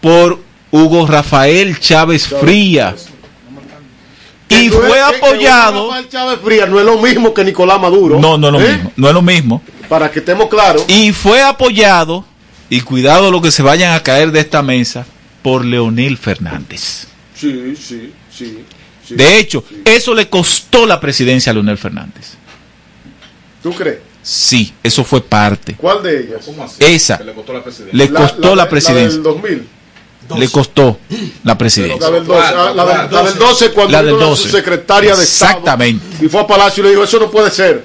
[0.00, 0.40] por
[0.72, 2.96] Hugo Rafael Chávez Fría.
[4.50, 5.90] Y Que no fue es- que- que apoyado.
[6.08, 8.18] Chávez Frías no es lo mismo que Nicolás Maduro.
[8.20, 8.72] No, no es lo ¿eh?
[8.74, 8.92] mismo.
[8.96, 9.62] No es lo mismo.
[9.88, 10.84] Para que estemos claros.
[10.88, 12.24] Y fue apoyado,
[12.68, 15.06] y cuidado lo que se vayan a caer de esta mesa,
[15.42, 17.06] por Leonel Fernández.
[17.34, 18.64] Sí, sí, sí.
[19.06, 19.14] sí.
[19.14, 22.34] De hecho, eso le costó la presidencia a Leonel Fernández.
[23.62, 23.98] ¿Tú crees?
[24.22, 25.74] Sí, eso fue parte.
[25.76, 26.48] ¿Cuál de ellas?
[26.78, 27.52] Esa le costó
[28.54, 29.08] la, de- presidencia.
[29.14, 29.66] del 2000.
[30.36, 30.98] Le costó
[31.44, 32.00] la presidencia.
[32.00, 34.42] La del 12, ah, la del- la del 12 cuando La del 12.
[34.44, 36.24] su secretaria de Estado Exactamente.
[36.24, 37.84] y fue a Palacio y le dijo, eso no puede ser.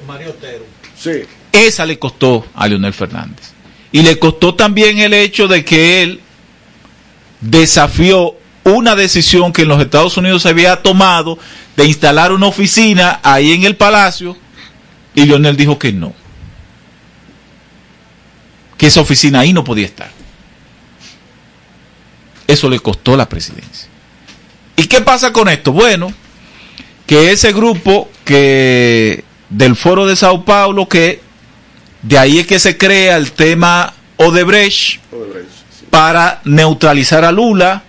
[1.00, 1.12] Sí.
[1.52, 3.52] Esa le costó a Leonel Fernández.
[3.92, 6.20] Y le costó también el hecho de que él
[7.42, 11.38] desafió una decisión que en los Estados Unidos se había tomado
[11.78, 14.36] de instalar una oficina ahí en el palacio
[15.14, 16.14] y Leonel dijo que no.
[18.78, 20.10] Que esa oficina ahí no podía estar.
[22.48, 23.90] Eso le costó la presidencia.
[24.76, 25.72] ¿Y qué pasa con esto?
[25.72, 26.14] Bueno,
[27.06, 31.22] que ese grupo que del foro de Sao Paulo, que
[32.02, 35.00] de ahí es que se crea el tema Odebrecht
[35.90, 37.84] para neutralizar a Lula.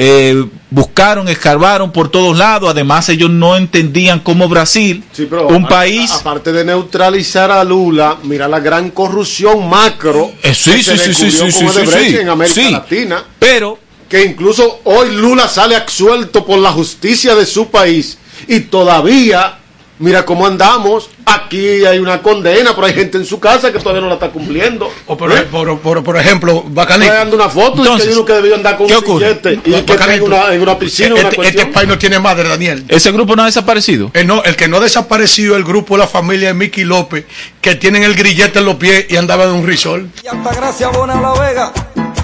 [0.00, 2.70] Eh, buscaron, escarbaron por todos lados.
[2.70, 6.10] Además, ellos no entendían cómo Brasil, Sí, pero un a- país.
[6.12, 10.98] aparte de neutralizar a Lula, mira la gran corrupción macro Eh, sí, que sí, se
[11.14, 12.70] sí, sí, sí, sí, en América sí.
[12.70, 13.24] Latina.
[13.40, 19.57] Pero que incluso hoy Lula sale absuelto por la justicia de su país y todavía
[19.98, 24.00] mira cómo andamos, aquí hay una condena, pero hay gente en su casa que todavía
[24.00, 24.90] no la está cumpliendo.
[25.06, 27.04] O por, por, por, por ejemplo, Bacanito.
[27.12, 29.28] Estoy dando una foto y que que debió andar con ¿qué un ocurre?
[29.28, 32.84] billete y que en una, en una piscina, Este, este país no tiene madre, Daniel.
[32.88, 34.10] ¿Ese grupo no ha desaparecido?
[34.14, 36.84] Eh, no, el que no ha desaparecido es el grupo de la familia de Mickey
[36.84, 37.24] López,
[37.60, 40.10] que tienen el grillete en los pies y andaban en un risol.
[40.22, 41.72] Y Altagracia, Bona, La Vega.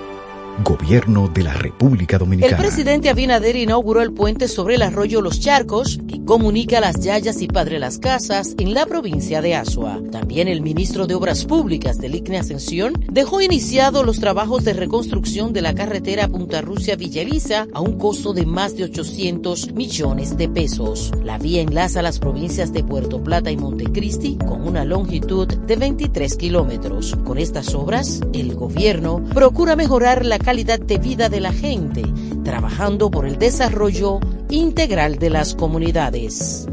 [0.59, 2.57] Gobierno de la República El Dominicana.
[2.57, 7.47] presidente Abinader inauguró el puente sobre el arroyo Los Charcos, que comunica Las Yayas y
[7.47, 9.99] Padre Las Casas en la provincia de Asua.
[10.11, 15.53] También el ministro de Obras Públicas del ICNE Ascensión dejó iniciados los trabajos de reconstrucción
[15.53, 20.49] de la carretera Punta Rusia Villaliza a un costo de más de 800 millones de
[20.49, 21.11] pesos.
[21.23, 26.35] La vía enlaza las provincias de Puerto Plata y Montecristi con una longitud de 23
[26.35, 27.15] kilómetros.
[27.23, 32.03] Con estas obras, el gobierno procura mejorar la calidad de vida de la gente,
[32.43, 36.67] trabajando por el desarrollo integral de las comunidades.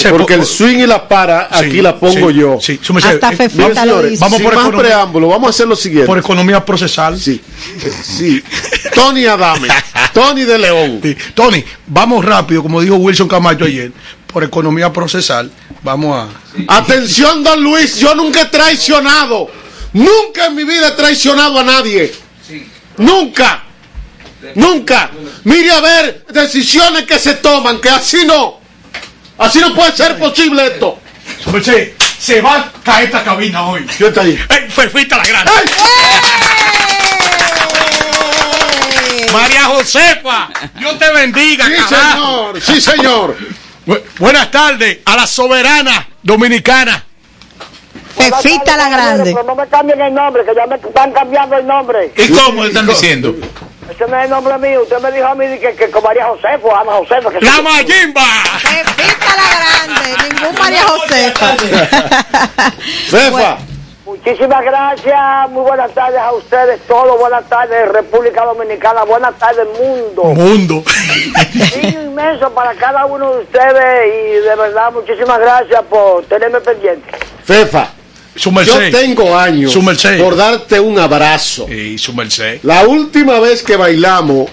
[0.09, 2.57] porque el swing y la para, aquí la pongo sí, yo.
[2.61, 2.79] sí.
[3.03, 4.19] Hasta Eh, lo señores.
[4.19, 6.07] Vamos Sin por más preámbulo, vamos a hacer lo siguiente.
[6.07, 7.17] Por economía procesal.
[7.19, 7.39] Sí.
[8.03, 8.43] Sí.
[8.93, 9.69] Tony Adame.
[10.13, 10.99] Tony de León.
[11.01, 11.15] Sí.
[11.33, 13.91] Tony, vamos rápido, como dijo Wilson Camacho ayer.
[14.27, 15.49] por economía procesal,
[15.81, 16.17] vamos
[16.67, 16.77] a...
[16.79, 19.49] Atención, don Luis, yo nunca he traicionado.
[19.93, 22.13] Nunca en mi vida he traicionado a nadie.
[22.97, 23.63] Nunca.
[24.55, 25.09] Nunca.
[25.43, 28.59] Mire a ver decisiones que se toman, que así no.
[29.37, 30.99] Así no puede ser posible esto.
[32.19, 33.85] se va a caer esta cabina hoy.
[33.97, 34.39] ¿Quién está ahí?
[34.49, 35.51] ¡Ey, Fefita la grande!
[39.33, 41.65] María Josefa, Dios te bendiga.
[41.65, 42.53] Sí, carajo.
[42.53, 42.61] señor.
[42.61, 43.37] Sí, señor.
[43.85, 47.03] Bu- buenas tardes a la soberana dominicana.
[48.17, 49.31] Fefita la grande.
[49.33, 52.13] Pero no me cambien el nombre, que ya me están cambiando el nombre.
[52.15, 53.35] ¿Y cómo le están diciendo?
[53.89, 54.81] Ese no es el nombre mío.
[54.83, 57.29] Usted me dijo a mí que, que con María Josefa, Ana Josefa.
[57.29, 58.21] Que ¡La Mayimba!
[58.59, 61.55] Fefita la grande, ningún María Josefa.
[63.09, 63.57] Fefa.
[64.05, 65.49] Muchísimas gracias.
[65.49, 67.19] Muy buenas tardes a ustedes todos.
[67.19, 69.03] Buenas tardes, República Dominicana.
[69.03, 70.23] Buenas tardes, mundo.
[70.25, 70.83] Mundo.
[71.71, 77.11] Cariño inmenso para cada uno de ustedes y de verdad muchísimas gracias por tenerme pendiente.
[77.43, 77.87] Fefa.
[78.35, 80.19] Su Yo tengo años Su merced.
[80.21, 81.67] por darte un abrazo.
[81.69, 82.59] Y su merced.
[82.63, 84.49] La última vez que bailamos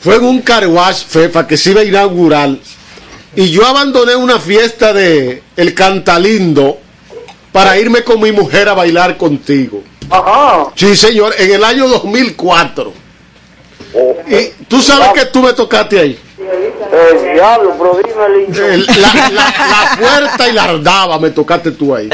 [0.00, 2.50] fue en un carwash, Fefa, que se iba a inaugurar.
[3.36, 6.78] Y yo abandoné una fiesta de El Cantalindo
[7.52, 9.84] para irme con mi mujer a bailar contigo.
[10.10, 10.66] Ajá.
[10.74, 12.92] Sí, señor, en el año 2004.
[14.28, 16.18] Y tú sabes que tú me tocaste ahí.
[16.92, 18.00] El diablo, pero
[18.48, 18.74] dime.
[18.74, 22.08] El- la, la- la puerta y la ardaba me tocaste tú ahí.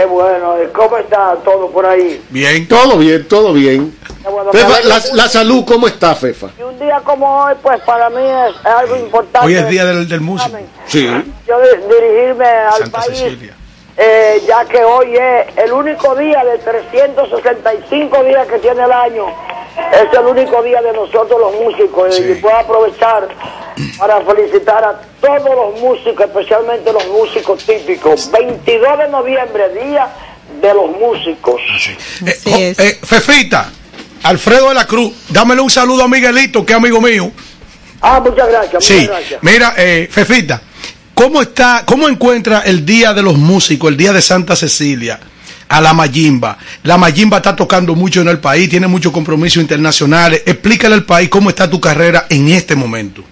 [0.00, 0.54] Qué bueno.
[0.72, 2.24] ¿Cómo está todo por ahí?
[2.30, 2.66] Bien.
[2.66, 3.94] Todo bien, todo bien.
[4.24, 4.50] Bueno.
[4.50, 4.80] Fefa,
[5.12, 6.48] la, salud, ¿cómo está, Fefa?
[6.58, 9.46] Y un día como hoy, pues para mí es, algo importante.
[9.46, 10.56] Hoy es día del, del músico.
[10.86, 11.06] Sí.
[11.46, 13.54] Yo di- dirigirme al Santa país, Cecilia.
[13.98, 19.26] eh, ya que hoy es el único día de 365 días que tiene el año.
[19.76, 22.18] Es el único día de nosotros los músicos.
[22.18, 23.28] Y puedo aprovechar
[23.98, 28.30] para felicitar a todos los músicos, especialmente los músicos típicos.
[28.30, 30.08] 22 de noviembre, día
[30.60, 31.60] de los músicos.
[32.26, 33.70] Eh, jo- eh, Fefita,
[34.24, 37.30] Alfredo de la Cruz, dámele un saludo a Miguelito, que es amigo mío.
[38.02, 39.42] Ah, muchas gracias, muchas Sí, gracias.
[39.42, 40.60] mira, eh, Fefita,
[41.14, 45.18] ¿cómo está, cómo encuentra el Día de los Músicos, el Día de Santa Cecilia,
[45.70, 46.58] a la Mayimba?
[46.82, 50.42] La Mayimba está tocando mucho en el país, tiene muchos compromisos internacionales.
[50.44, 53.22] Explícale al país cómo está tu carrera en este momento.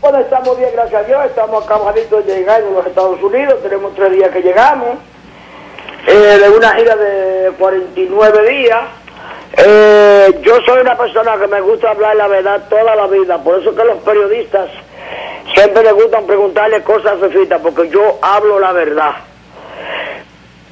[0.00, 1.20] Bueno, estamos bien, gracias a Dios.
[1.26, 3.62] Estamos acabaditos de llegar de los Estados Unidos.
[3.62, 4.98] Tenemos tres días que llegamos.
[6.06, 8.80] eh, de una gira de 49 días.
[9.56, 13.38] Eh, yo soy una persona que me gusta hablar la verdad toda la vida.
[13.42, 14.68] Por eso que los periodistas
[15.54, 19.12] siempre les gustan preguntarle cosas a Fefita, porque yo hablo la verdad.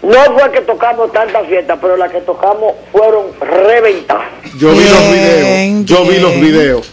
[0.03, 4.27] No fue que tocamos tantas fiestas, pero las que tocamos fueron reventadas.
[4.59, 5.85] Yo vi los videos.
[5.85, 6.93] Yo vi los videos.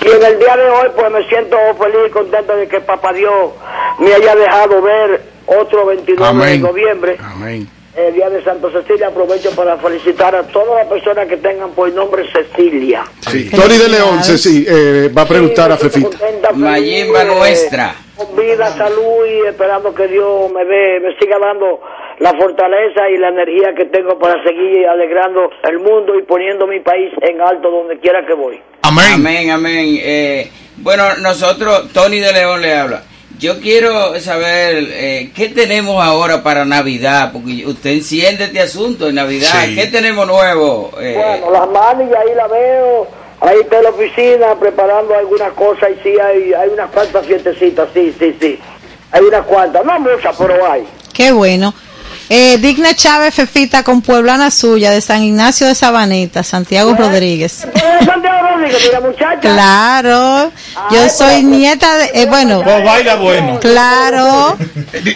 [0.00, 3.12] Y en el día de hoy, pues me siento feliz y contento de que Papá
[3.12, 3.50] Dios
[3.98, 7.68] me haya dejado ver otro 29 de noviembre, Amén.
[7.96, 9.08] El día de Santo Cecilia.
[9.08, 13.04] Aprovecho para felicitar a todas las personas que tengan por nombre Cecilia.
[13.20, 13.50] Sí.
[13.50, 16.18] Tony de León sí, eh, va a preguntar a Fefita.
[16.54, 17.94] Mayimba nuestra.
[18.16, 21.80] Con vida, salud y esperando que Dios me dé, me siga dando
[22.18, 26.80] la fortaleza y la energía que tengo para seguir alegrando el mundo y poniendo mi
[26.80, 28.60] país en alto donde quiera que voy.
[28.82, 29.04] Amén.
[29.14, 29.98] Amén, amén.
[30.00, 33.02] Eh, bueno, nosotros, Tony de León le habla.
[33.38, 39.14] Yo quiero saber eh, qué tenemos ahora para Navidad, porque usted enciende este asunto en
[39.14, 39.52] Navidad.
[39.64, 39.76] Sí.
[39.76, 40.90] ¿Qué tenemos nuevo?
[41.00, 43.06] Eh, Bueno, las manillas ahí la veo,
[43.40, 47.88] ahí está en la oficina preparando algunas cosas y sí, hay, hay unas cuantas fiestecitas,
[47.94, 48.58] sí, sí, sí.
[49.12, 50.84] Hay unas cuantas, no muchas, pero hay.
[51.14, 51.72] Qué bueno.
[52.30, 57.64] Eh, Digna Chávez Fefita con Pueblana Suya de San Ignacio de Sabaneta, Santiago Rodríguez.
[57.64, 59.40] Eh, Santiago Rodríguez, mira muchacha.
[59.40, 60.52] Claro,
[60.90, 63.58] yo soy nieta de, eh, bueno, Pues baila bueno.
[63.60, 64.58] claro,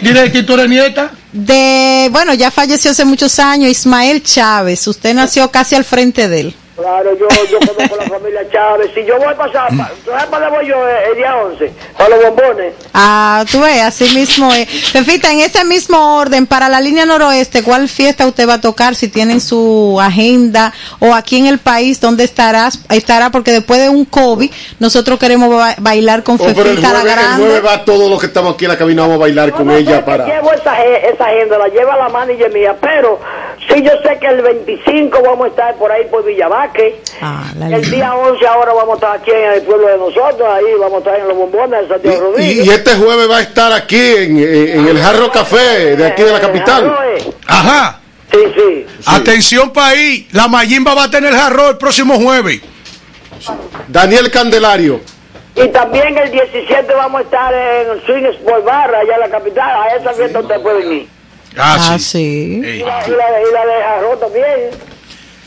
[0.01, 1.11] Dile que tú eres nieta.
[1.31, 6.39] de, bueno, ya falleció hace muchos años, Ismael Chávez, usted nació casi al frente de
[6.39, 6.55] él.
[6.75, 8.89] Claro, yo, yo conozco la familia Chávez.
[8.95, 11.71] Si yo voy a pasar, pa- ¿sabes para dónde voy yo eh, el día 11?
[11.95, 12.73] Para los bombones.
[12.95, 14.67] Ah, tú ves, así mismo es.
[14.91, 18.95] Fefita, en ese mismo orden, para la línea noroeste, ¿cuál fiesta usted va a tocar?
[18.95, 22.79] Si tienen su agenda o aquí en el país, ¿dónde estarás?
[22.89, 26.91] Estará porque después de un COVID, nosotros queremos ba- bailar con Oh, pero el Fefita
[26.91, 27.45] la jueves, el grande.
[27.45, 30.03] jueves va todos los que estamos aquí en la cabina, vamos a bailar con ella
[30.03, 30.25] para...
[30.25, 33.19] Llevo esa, ge- esa agenda, la lleva la manager mía, pero
[33.67, 37.01] sí yo sé que el 25 vamos a estar por ahí por Villabaque.
[37.71, 40.95] el día 11 ahora vamos a estar aquí en el pueblo de nosotros, ahí vamos
[40.95, 42.65] a estar en los bombones de Santiago Y, Rodríguez.
[42.65, 46.23] y este jueves va a estar aquí en, en- en el Jarro Café de aquí
[46.23, 46.93] de la capital.
[47.47, 47.99] Ajá.
[48.31, 48.85] Sí, sí.
[49.05, 52.61] Atención país, la Mayimba va a tener jarro el próximo jueves.
[53.87, 55.01] Daniel Candelario.
[55.55, 59.69] Y también el 17 vamos a estar en Swing Sport Bar, allá en la capital.
[59.83, 61.07] A esa fiesta usted puede ir.
[61.57, 62.61] Ah, sí.
[62.61, 64.45] Y la, y la- y la de Jarro también.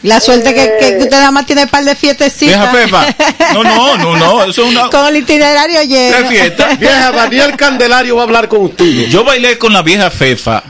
[0.03, 2.73] La suerte que, que usted nada más tiene un par de fiestecitas.
[2.73, 3.53] Vieja Fefa.
[3.55, 4.45] No, no, no, no.
[4.45, 4.89] Eso es una.
[4.91, 6.17] Con el itinerario lleno.
[6.19, 6.69] ¿Qué fiesta?
[6.79, 8.85] Vieja, Daniel Candelario va a hablar con usted.
[9.09, 10.63] Yo bailé con la vieja Fefa.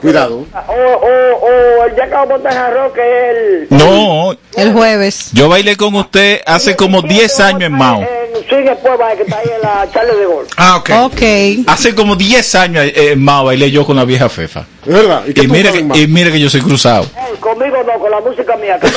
[0.00, 0.44] Cuidado.
[0.68, 5.30] O, o, o el día que vamos a que es el No, El jueves.
[5.32, 8.04] yo bailé con usted hace como 10 años en Mao.
[8.40, 10.46] Sport Bar, que está ahí en la Charles de Gol.
[10.56, 10.90] Ah, ok.
[11.04, 11.22] Ok.
[11.66, 14.64] Hace como 10 años eh, en Mao bailé yo con la vieja Fefa.
[14.84, 15.22] ¿Es verdad?
[15.26, 17.04] ¿Y Y sabes que, y mire que yo soy cruzado.
[17.04, 18.78] Eh, conmigo no, con la música mía.
[18.80, 18.88] que-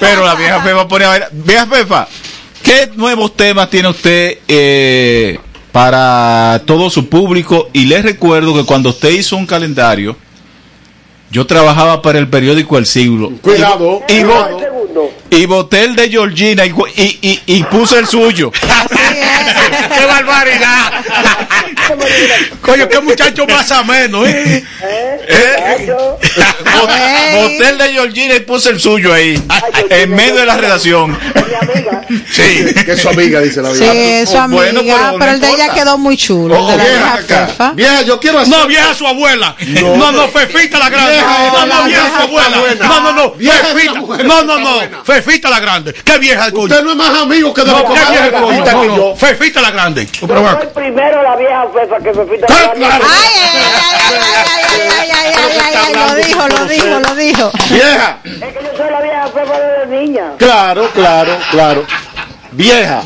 [0.00, 1.28] Pero la vieja Fefa pone a bailar.
[1.32, 2.06] Vieja Fefa,
[2.62, 5.38] ¿qué nuevos temas tiene usted eh,
[5.70, 7.68] para todo su público?
[7.72, 10.16] Y les recuerdo que cuando usted hizo un calendario,
[11.32, 13.32] yo trabajaba para el periódico El Siglo.
[13.40, 14.02] Cuidado.
[14.06, 15.10] Y, Segundo.
[15.30, 18.52] y boté el de Georgina y, y, y, y puse el suyo.
[19.98, 20.92] ¡Qué barbaridad!
[22.60, 24.64] Coño, qué muchacho más ameno, ¿eh?
[25.28, 25.92] Eh,
[27.34, 29.40] Boté el de Georgina y puse el suyo ahí,
[29.90, 31.18] en medio de la redacción.
[32.30, 33.92] Sí, que es su amiga, dice la Sí, vieja.
[33.94, 36.54] es su amiga, Bueno, pero no pero el de ella quedó muy chulo.
[36.68, 37.72] la vieja, vieja.
[37.74, 38.52] Vieja, yo quiero hacer.
[38.56, 39.56] No, vieja su abuela.
[39.82, 41.12] No, no, Fefita la grande.
[41.12, 42.56] Vieja, No, no, vieja vieja su abuela.
[42.86, 43.34] No, no, no.
[43.34, 44.24] Fefita.
[44.24, 45.04] No, no, no.
[45.04, 45.92] Fefita la grande.
[46.04, 46.64] ¿Qué vieja el coño?
[46.64, 49.01] Usted no es más amigo que de No, la ¿qué vieja el comadre coño?
[49.16, 50.06] Fefita la Grande.
[50.06, 52.80] Yo soy primero la vieja Fefa que Fefita la Grande.
[52.80, 53.04] Claro.
[53.08, 55.94] Ay, ay, ay, ay, ay, ay, ay, ay, ay.
[55.94, 57.52] lo dijo, lo dijo, lo dijo.
[57.70, 58.18] Vieja.
[58.24, 60.32] Es que yo soy la vieja Fefa desde niña.
[60.38, 61.84] Claro, claro, claro.
[62.52, 63.02] Vieja,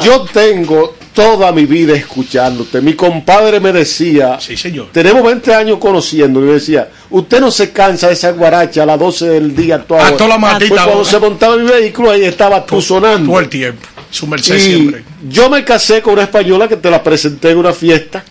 [0.00, 2.80] yo tengo toda mi vida escuchándote.
[2.80, 4.90] Mi compadre me decía, sí, señor.
[4.92, 8.86] tenemos 20 años conociendo, y me decía, usted no se cansa de esa guaracha a
[8.86, 10.84] las 12 del día toda, a toda la matita.
[10.84, 13.32] Cuando se montaba mi vehículo ahí estaba tú sonando.
[13.32, 13.88] Todo el tiempo.
[14.10, 15.04] Su merced Y siempre.
[15.28, 18.24] yo me casé con una española que te la presenté en una fiesta.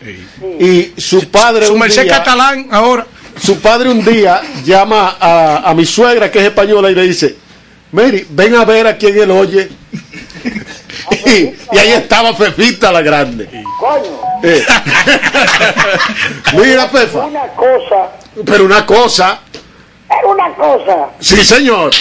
[0.60, 3.06] Y su padre Su un merced día, catalán ahora.
[3.42, 7.36] su padre un día llama a, a mi suegra que es española y le dice,
[7.92, 9.70] Mary, ven a ver a quién él oye.
[11.26, 13.48] y, y ahí estaba Fefita la grande.
[13.80, 14.64] Coño, Eh.
[16.54, 18.12] Mira, Fefa, una cosa,
[18.46, 19.40] pero una cosa,
[20.26, 21.10] una cosa.
[21.20, 21.92] sí señor.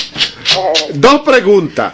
[0.95, 1.93] Dos preguntas.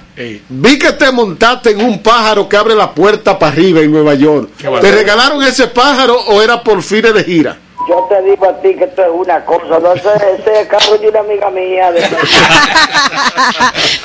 [0.48, 4.14] Vi que te montaste en un pájaro que abre la puerta para arriba en Nueva
[4.14, 4.50] York.
[4.80, 7.56] ¿Te regalaron ese pájaro o era por fines de gira?
[7.88, 9.80] Yo te digo a ti que esto es una cosa.
[9.80, 11.90] No sé, ese carro de una amiga mía.
[11.90, 12.00] De...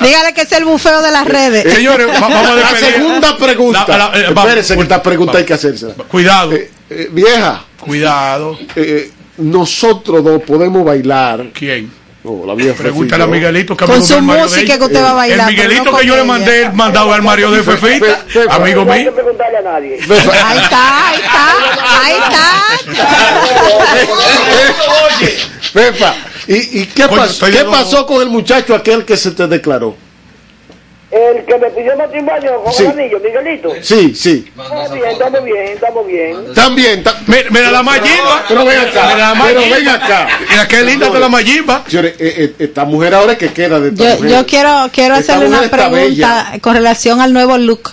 [0.00, 1.72] Dígale que es el bufeo de las redes.
[1.74, 3.84] Señores, va- vamos a La segunda pregunta.
[3.86, 4.44] La- la- eh, vamos.
[4.46, 5.94] Espérese que esta pregunta hay que hacérsela.
[6.08, 6.52] Cuidado.
[6.54, 8.58] Eh, eh, vieja, Cuidado.
[8.74, 11.46] eh, nosotros dos podemos bailar.
[11.52, 11.92] ¿Quién?
[12.30, 13.26] Oh, la vieja Pregúntale a.
[13.26, 16.14] Miguelito que Con su música que usted va a bailar, El Miguelito no que yo
[16.16, 18.22] le mandé el mandado al Mario de Fefita.
[18.50, 19.14] Amigo No mío.
[19.14, 19.98] preguntarle a nadie.
[19.98, 21.54] Ahí está, ahí está,
[22.04, 22.44] ahí está.
[25.72, 26.14] Fefa,
[26.46, 29.96] ¿y, y qué, pas- qué pasó con el muchacho aquel que se te declaró?
[31.10, 32.82] El que me pidió matrimonio con Sí.
[32.84, 33.72] el anillo, Miguelito.
[33.80, 34.44] Sí, sí.
[34.54, 36.54] Estamos bien, estamos bien, estamos bien.
[36.54, 37.02] También.
[37.02, 38.44] ta- Mira, mira la mayimba.
[38.46, 40.28] Pero ven acá, Mira la pero ven acá.
[40.50, 41.82] Mira qué linda está la mayimba.
[41.88, 44.30] Señores, eh, eh, esta mujer ahora es que queda de esta Yo, mujer.
[44.30, 47.90] yo quiero, quiero Esta hacerle una pregunta con relación al nuevo look.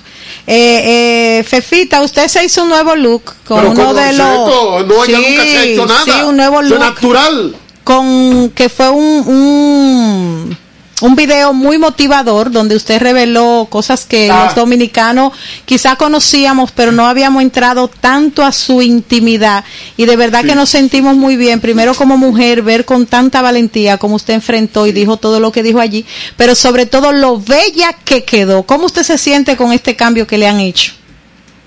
[0.47, 4.85] Eh, eh, Fefita, usted se hizo un nuevo look con Pero uno ¿cómo de los.
[4.87, 6.03] No, ella nunca se ha hecho nada.
[6.03, 6.79] Sí, un nuevo look.
[6.79, 7.55] natural.
[7.85, 10.57] Con que fue un, un,
[11.01, 14.45] un video muy motivador donde usted reveló cosas que Ah.
[14.45, 15.33] los dominicanos
[15.65, 19.65] quizá conocíamos, pero no habíamos entrado tanto a su intimidad.
[19.97, 23.97] Y de verdad que nos sentimos muy bien, primero como mujer, ver con tanta valentía
[23.97, 26.05] como usted enfrentó y dijo todo lo que dijo allí,
[26.37, 28.63] pero sobre todo lo bella que quedó.
[28.63, 30.93] ¿Cómo usted se siente con este cambio que le han hecho?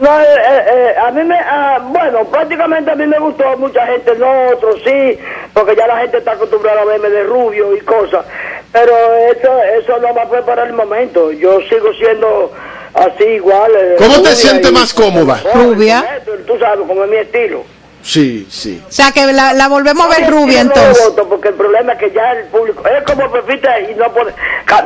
[0.00, 3.84] No, eh, eh, eh, a mí me, ah, bueno, prácticamente a mí me gustó, mucha
[3.86, 5.18] gente no, otros sí,
[5.52, 8.24] porque ya la gente está acostumbrada a verme de rubio y cosas,
[8.72, 8.92] pero
[9.32, 12.52] eso, eso no más fue para el momento, yo sigo siendo
[12.94, 13.72] así igual.
[13.76, 15.40] eh, ¿Cómo te sientes y- más cómoda?
[15.52, 16.20] Rubia.
[16.46, 17.64] Tú sabes, como es mi estilo.
[18.02, 18.80] Sí, sí.
[18.88, 21.04] O sea que la, la volvemos a ver rubia entonces.
[21.04, 24.32] voto porque el problema es que ya el público, es como Pepita y no pone,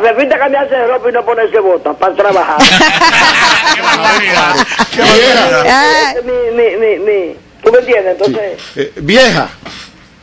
[0.02, 2.58] Pepita cambiarse de ropa y no ponerse bota para trabajar.
[4.92, 8.12] Ese es mi, mi, mi, mi, ¿Tú me entiendes?
[8.18, 8.58] Entonces...
[8.76, 9.48] Eh, vieja,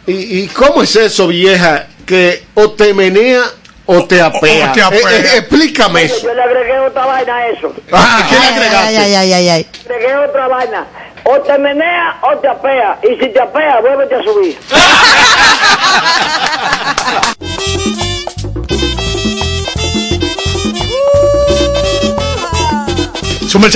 [0.06, 1.88] ¿y, ¿y cómo es eso, vieja?
[2.06, 3.44] Que o te menea
[3.92, 4.70] o te apea.
[4.70, 5.00] O te apea.
[5.00, 6.22] Eh, eh, eh explícame eso.
[6.22, 7.74] Yo le agregué otra vaina a eso.
[7.92, 8.98] Ah, ¿qué le agregaste?
[8.98, 10.86] Ay, ay, ay, ay, Agregué otra vaina.
[11.24, 13.00] O te menea o te apea.
[13.02, 14.58] Y si te apea, vuélvete a subir.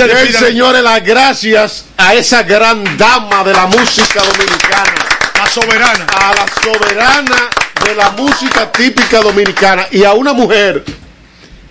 [0.00, 4.94] el señores, las gracias a esa gran dama de la música dominicana.
[5.36, 6.06] La soberana.
[6.06, 9.86] A la soberana de la música típica dominicana.
[9.90, 10.82] Y a una mujer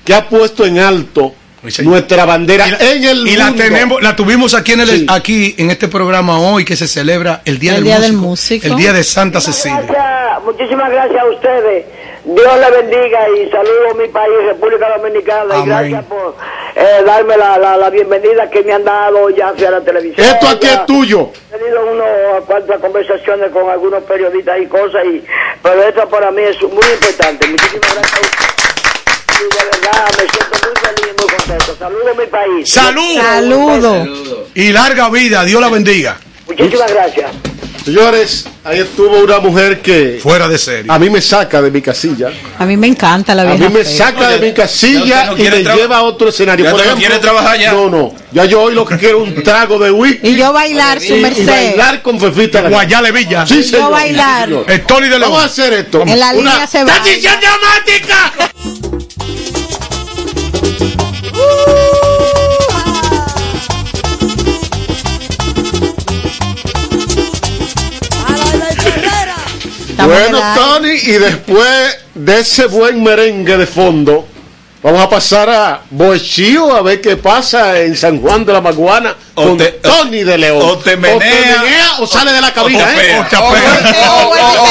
[0.06, 1.34] que ha puesto en alto
[1.84, 3.64] nuestra bandera en el Y la mundo.
[3.64, 7.58] tenemos, la tuvimos aquí en el, aquí en este programa hoy que se celebra el
[7.58, 8.68] Día, El del, Día del músico, Músico.
[8.68, 9.82] el Día de Santa Cecilia.
[9.82, 11.86] Gracias, muchísimas gracias a ustedes.
[12.26, 15.56] Dios le bendiga y saludo a mi país, República Dominicana.
[15.56, 15.68] Y Amén.
[15.68, 16.36] gracias por
[16.76, 20.26] eh, darme la, la, la bienvenida que me han dado ya hacia la televisión.
[20.26, 21.32] Esto aquí Ya es tuyo.
[21.54, 25.24] He tenido unas cuantas conversaciones con algunos periodistas y cosas, y,
[25.64, 27.48] pero esto para mí es muy importante.
[27.48, 28.54] Muchísimas gracias a ustedes.
[29.40, 31.76] Y de verdad me siento muy feliz y muy contento.
[31.80, 32.70] Saludo a mi país.
[32.70, 33.16] Salud.
[33.16, 34.48] Saludo.
[34.54, 36.20] Y larga vida, Dios la bendiga.
[36.46, 37.32] Muchísimas gracias.
[37.84, 40.86] Señores, ahí estuvo una mujer que fuera de serie.
[40.90, 42.32] A mí me saca de mi casilla.
[42.58, 43.98] A mí me encanta la A vieja mí me fea.
[44.08, 46.64] saca de mi casilla ya usted no y me lleva a otro escenario.
[46.64, 47.74] ya Por no quiere trabajar ya.
[47.74, 48.16] No, no.
[48.32, 50.30] Ya yo hoy lo que quiero es un trago de whisky.
[50.30, 51.46] Y yo bailar su y, y merced.
[51.46, 52.62] bailar con Fefita.
[52.62, 53.46] la- Guayale Villa.
[53.46, 53.92] Sí, Y yo señor.
[53.92, 54.48] bailar.
[54.48, 54.82] Sí, señor.
[54.88, 55.22] Tony de León.
[55.22, 56.02] Vamos a hacer esto.
[56.04, 56.94] En la Una línea se va.
[56.94, 58.34] transición dramática.
[70.04, 70.56] Estamos Bueno.
[70.56, 74.28] Tony, y después de ese buen merengue de fondo,
[74.82, 79.16] vamos a pasar a Boechío a ver qué pasa en San Juan de la Maguana
[79.36, 80.62] O con te- Tony de León.
[80.62, 81.18] o te menea,
[81.64, 83.18] menea o sale de la cabina, o ¿eh?
[83.18, 84.20] O apea.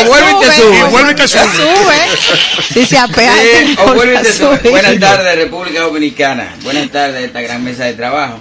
[0.03, 0.79] O vuelve y te sube.
[0.79, 1.43] Y vuelve y te sube.
[1.43, 2.65] sube.
[2.75, 4.59] Si se apea, Sí, o vuelve y te sube.
[4.59, 4.71] sube.
[4.71, 6.55] Buenas tardes, República Dominicana.
[6.63, 8.39] Buenas tardes, esta gran mesa de trabajo.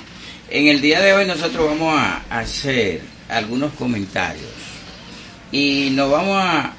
[0.50, 4.44] En el día de hoy nosotros vamos a hacer algunos comentarios
[5.54, 6.74] y nos vamos a,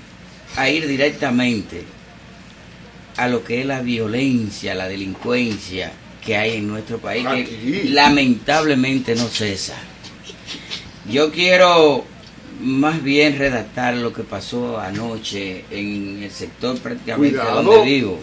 [0.56, 1.82] a ir directamente
[3.16, 5.92] a lo que es la violencia, la delincuencia
[6.24, 9.74] que hay en nuestro país, que lamentablemente no cesa.
[11.10, 12.04] Yo quiero
[12.60, 17.62] más bien redactar lo que pasó anoche en el sector prácticamente Cuidado.
[17.62, 18.18] donde vivo.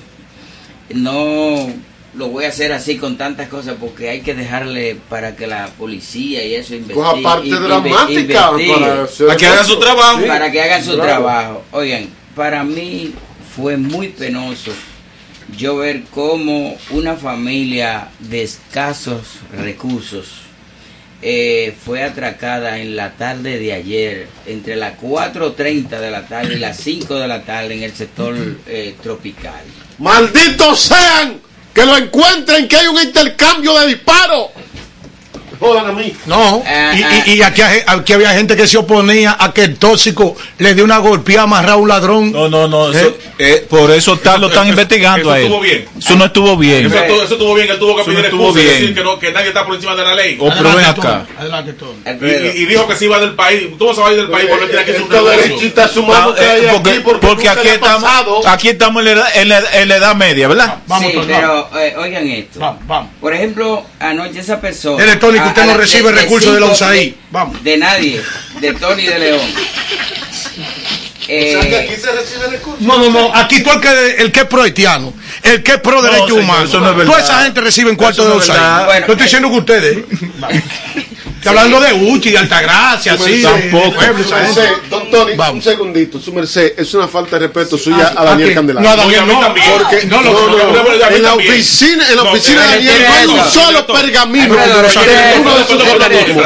[0.93, 1.67] No
[2.15, 5.67] lo voy a hacer así con tantas cosas porque hay que dejarle para que la
[5.77, 6.95] policía y eso investigue.
[6.99, 8.73] Coja parte dramática investigue.
[8.73, 10.19] para Para que hagan su trabajo.
[10.21, 10.27] Sí.
[10.27, 11.03] Para que hagan su Claro.
[11.09, 11.63] trabajo.
[11.71, 13.13] Oigan, para mí
[13.55, 14.71] fue muy penoso
[15.57, 20.27] yo ver cómo una familia de escasos recursos
[21.21, 26.59] eh, fue atracada en la tarde de ayer, entre las 4.30 de la tarde y
[26.59, 28.35] las 5 de la tarde en el sector
[28.67, 29.61] eh, tropical.
[29.97, 31.41] Malditos sean
[31.73, 34.47] que lo encuentren que hay un intercambio de disparos.
[35.59, 36.13] Jodan a mí.
[36.25, 37.23] No, Ah, y, ah.
[37.25, 40.99] y- y aquí, había gente que se oponía a que el tóxico le dio una
[40.99, 41.39] golpeada
[41.71, 42.31] a un ladrón.
[42.31, 42.91] No, no, no.
[42.91, 45.43] eso- eh, por eso está- lo están Eso- investigando eso a él.
[45.45, 45.85] estuvo bien.
[45.97, 46.85] Eso no estuvo bien.
[46.85, 48.73] Eso, estuvo- eso estuvo bien, él tuvo que Eso pedir excusa y bien.
[48.79, 50.37] decir que, no, que nadie está por encima de la ley.
[50.39, 51.25] O pero ven acá.
[51.37, 51.75] Adelante.
[52.55, 53.67] Y, dijo que se iba del país.
[53.77, 55.41] ¿Tú vas a salir del país por no tiene que un negocio?
[56.13, 59.87] Ah, eh, porque, aquí porque, porque estamos, aquí estamos en la, edad, en, la, en
[59.89, 60.75] la edad media, ¿verdad?
[60.87, 62.59] Vamos, sí, Tony, pero eh, oigan esto.
[62.59, 63.11] Vamos, vamos.
[63.19, 65.03] Por ejemplo, anoche esa persona.
[65.49, 67.13] Usted no recibe recursos de la USAID.
[67.31, 67.63] Vamos.
[67.63, 68.21] De nadie,
[68.61, 69.41] de Tony de León.
[71.31, 72.81] Eh, O sea, que aquí se recibe recursos.
[72.81, 73.35] No, no, no.
[73.35, 76.41] Aquí tú el que, el que es pro haitiano, el que es pro derecho señor,
[76.43, 76.65] humano.
[76.65, 77.11] eso no es verdad.
[77.11, 78.85] Toda esa gente recibe en cuarto Eso de no es.
[78.85, 79.97] Bueno, Yo estoy diciendo que ustedes.
[81.39, 83.47] Estoy hablando de Uchi, de Altagracia, gente.
[83.47, 85.55] merced, don Tony, Vamos.
[85.55, 86.19] un segundito.
[86.19, 88.55] Su merced, es una falta de respeto suya a ¿A Daniel quién?
[88.55, 88.89] Candelario.
[88.89, 89.39] No, a Daniel no.
[89.39, 89.65] también.
[89.77, 93.87] Porque No, en la oficina, en la No, oficina de Daniel no hay un solo
[93.87, 94.55] pergamino.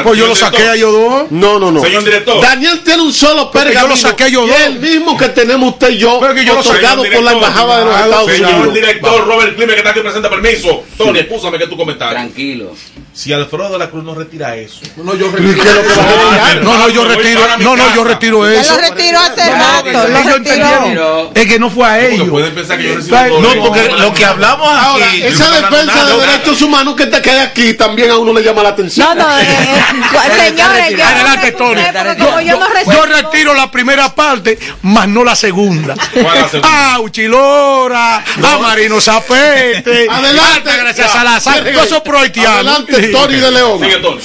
[0.04, 1.32] Pues yo lo saqué a ellos dos.
[1.32, 1.82] No, no, no.
[1.82, 2.40] Señor director.
[2.40, 3.88] Daniel tiene un solo Porque yo pergamino.
[3.88, 4.60] lo saqué yo y dos.
[4.62, 7.24] el mismo que tenemos usted y yo, Pero que yo lo saqué, otorgado señor por
[7.26, 8.74] la embajada de los Ah, Estados Señor Unidos.
[8.76, 10.84] director Robert Clime que está aquí presente, permiso.
[11.00, 12.14] Tony, escúchame que tu comentario.
[12.14, 12.76] tranquilo.
[13.12, 14.82] Si Alfredo de la Cruz no retira eso.
[14.96, 15.64] No, yo retiro.
[15.64, 16.56] ¿Qué es lo que vas a?
[16.56, 17.42] No, no, yo retiro.
[17.60, 18.76] No, no, yo retiro eso.
[18.76, 22.30] lo retiró hace rato, lo Es que no fue a ellos.
[22.30, 26.62] pueden pensar que yo recibo No, porque lo que hablamos Ahora, esa defensa de derechos
[26.62, 29.18] humanos que te queda aquí también a uno le llama la atención.
[29.18, 31.82] No, no, eh, eh, señores, yo Adelante, no Tony.
[31.82, 33.06] Yo, como yo no yo recibo.
[33.06, 35.96] retiro la primera parte, más no la segunda.
[36.14, 36.70] ¿Cuál es la segunda?
[36.72, 41.96] Ah, Uchilora, a Marino Zapete, Adelante, gracias ya.
[41.98, 42.54] a prohaitianos.
[42.56, 43.80] Adelante, Tony de León.
[43.80, 44.22] Sigue, Tony.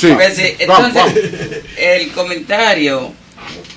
[0.58, 3.12] Entonces, el comentario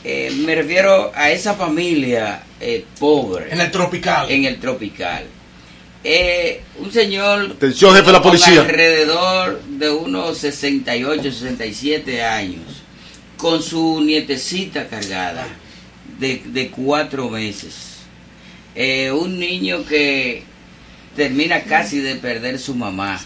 [0.03, 4.30] eh, me refiero a esa familia eh, pobre En el tropical.
[4.32, 5.26] en el tropical.
[6.03, 8.61] Eh, un señor Atención, jefe de la policía.
[8.61, 12.82] alrededor de unos 68, 67 años,
[13.38, 15.45] con su nietecita cargada
[16.17, 17.76] de, de cuatro meses.
[18.74, 20.43] Eh, un niño que
[21.15, 23.19] termina casi de perder su mamá.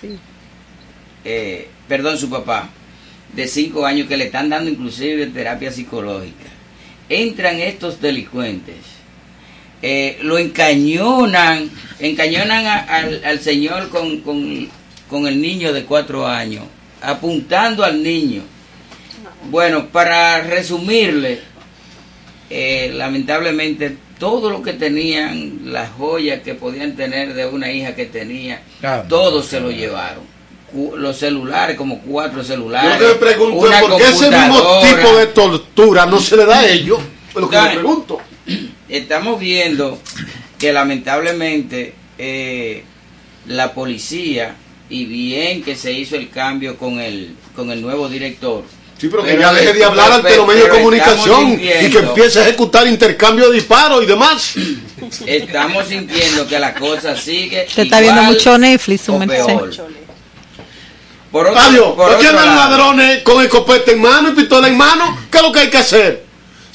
[1.23, 2.69] eh, perdón, su papá,
[3.35, 6.45] de cinco años, que le están dando inclusive terapia psicológica.
[7.09, 8.75] Entran estos delincuentes,
[9.81, 11.69] eh, lo encañonan,
[11.99, 14.67] encañonan a- al, al señor con, con,
[15.09, 16.63] con el niño de cuatro años,
[17.01, 18.41] apuntando al niño.
[19.51, 21.41] Bueno, para resumirle,
[22.49, 28.05] eh, lamentablemente todo lo que tenían, las joyas que podían tener de una hija que
[28.05, 29.03] tenía, Ah.
[29.07, 30.23] todos se lo llevaron.
[30.97, 32.97] Los celulares, como cuatro Yo celulares.
[32.97, 34.95] que me pregunto una por qué ese mismo computadora.
[34.97, 36.99] tipo de tortura no se le da a ellos.
[37.29, 38.19] Es lo que me pregunto.
[38.89, 39.99] Estamos viendo
[40.57, 42.83] que lamentablemente eh,
[43.47, 44.55] la policía,
[44.89, 48.63] y bien que se hizo el cambio con el, con el nuevo director.
[48.97, 52.39] Sí, pero que ya deje de hablar ante los medios de comunicación y que empiece
[52.39, 54.53] a ejecutar intercambio de disparos y demás.
[55.25, 57.67] Estamos sintiendo que la cosa sigue.
[57.73, 59.71] Te está viendo mucho Netflix, peor.
[61.35, 64.69] Por otro, Adiós, por ¿no otro tienen lado, ladrones con escopeta en mano y pistola
[64.69, 65.17] en mano?
[65.29, 66.24] ¿Qué es lo que hay que hacer?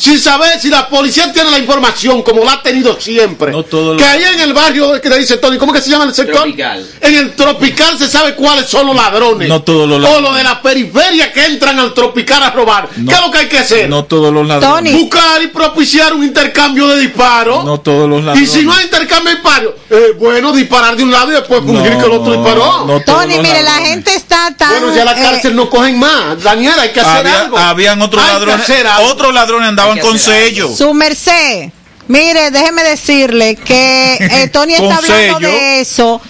[0.01, 3.53] Sin saber si la policía tiene la información, como la ha tenido siempre.
[3.99, 6.37] que ahí en el barrio que le dice Tony, ¿cómo que se llama el sector?
[6.37, 6.87] Tropical.
[7.03, 9.49] En el tropical se sabe cuáles son los ladrones.
[9.49, 10.23] No todos los O ladrones.
[10.23, 12.89] los de la periferia que entran al tropical a robar.
[12.97, 13.09] No.
[13.11, 13.89] ¿Qué es lo que hay que hacer?
[13.91, 14.95] No todos los ladrones.
[14.95, 17.65] Buscar y propiciar un intercambio de disparos.
[17.65, 18.51] No todos los y ladrones.
[18.51, 21.91] si no hay intercambio de disparos, eh, bueno, disparar de un lado y después fingir
[21.99, 22.85] que el otro disparó.
[22.87, 24.71] no todos Tony, mire, la gente está tan...
[24.81, 26.43] Bueno, ya la eh, cárcel no cogen más.
[26.43, 27.59] Daniela, hay que hacer Había- algo.
[27.59, 28.63] habían otros Hay que ladrones.
[28.63, 29.11] hacer algo.
[29.11, 30.75] Otros ladrones andaban Con sello.
[30.75, 31.71] Su merced,
[32.09, 35.39] mire, déjeme decirle que eh, Tony está hablando sello.
[35.41, 36.21] de eso.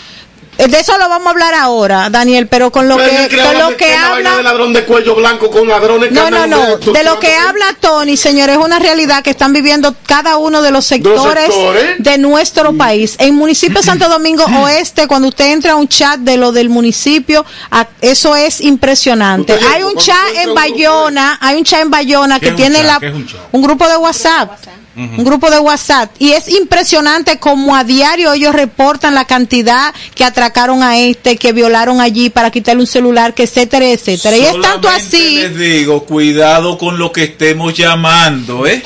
[0.69, 3.69] De eso lo vamos a hablar ahora, Daniel, pero con lo Pero que, con lo
[3.71, 4.43] de que vaina de habla...
[4.43, 6.77] ladrón de cuello blanco con ladrones que No, no, no.
[6.77, 10.61] de- De lo que habla Tony, señores, es una realidad que están viviendo cada uno
[10.63, 11.95] de los sectores, sectores?
[11.99, 13.17] de nuestro país.
[13.19, 16.69] En municipio de Santo Domingo Oeste, cuando usted entra a un chat de lo del
[16.69, 19.55] municipio, a- eso es impresionante.
[19.55, 22.83] Usted- Hay un chat en Bayona, hay un chat en Bayona ¿Qué que un tiene
[22.83, 23.01] la
[23.53, 24.51] un grupo de WhatsApp.
[24.97, 26.11] Un grupo de WhatsApp.
[26.19, 31.53] Y es impresionante como a diario ellos reportan la cantidad que atracaron a este, que
[31.53, 34.37] violaron allí para quitarle un celular, que etcétera, etcétera.
[34.37, 35.37] Y es tanto así.
[35.37, 38.83] Les digo, cuidado con lo que estemos llamando, ¿eh?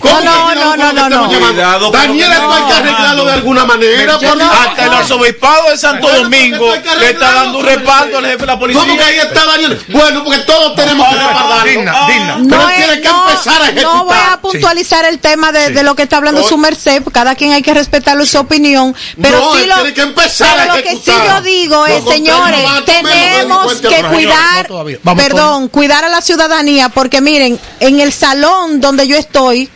[0.00, 1.28] ¿Cómo No, no, no, no, no.
[1.28, 4.18] Cuidado Daniel, esto hay que arreglarlo de alguna manera.
[4.20, 4.50] No-.
[4.52, 8.46] Hasta el arzobispado de Santo Bueno, Domingo le está dando un respaldo al jefe de
[8.46, 8.82] la policía.
[8.82, 9.80] ¿Cómo que ahí está Daniel?
[9.88, 11.70] Bueno, porque todos tenemos que respaldarlo.
[11.70, 12.38] Digna, digna.
[12.38, 13.94] No, tiene que no, empezar a ejecutar.
[13.94, 17.34] no voy a puntualizar el tema de, de lo que está hablando su merced, cada
[17.34, 20.76] quien hay que respetarlo su opinión, pero No, sí lo, tiene que empezar pero a
[20.76, 24.70] lo que sí yo digo es, señores, no no tenemos que cuidar,
[25.02, 29.69] no perdón, cuidar a la ciudadanía, porque miren, en el salón donde yo estoy,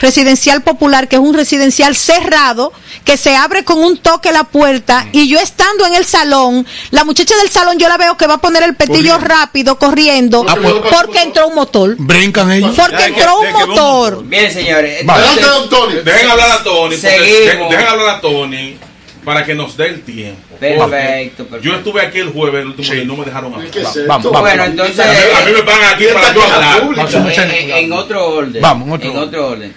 [0.00, 2.72] residencial popular, que es un residencial cerrado,
[3.04, 7.04] que se abre con un toque la puerta, y yo estando en el salón, la
[7.04, 10.56] muchacha del salón yo la veo que va a poner el petillo rápido, corriendo, Ah,
[10.60, 11.96] pues- porque entró un motor.
[11.98, 12.74] Brincan ellos.
[12.76, 14.24] Porque ¿De qué- entró un motor.
[14.24, 15.00] Bien, señores.
[15.00, 16.04] Entonces.
[16.04, 16.96] Dejen hablar a Tony.
[16.96, 17.70] porque- Seguimos.
[17.70, 18.76] de- Dejen hablar a Tony
[19.24, 20.56] para que nos dé el tiempo.
[20.58, 21.58] Perfecto, perfecto.
[21.60, 23.68] Yo estuve aquí el jueves, el último día, y no me dejaron hablar.
[24.06, 24.40] Vamos, vamos.
[24.40, 26.82] Bueno, entonces, A mí, a mí me pagan aquí para yo hablar.
[27.14, 28.62] en, en- en otro orden.
[28.62, 29.28] Vamos, en otro en orden.
[29.28, 29.74] otro orden.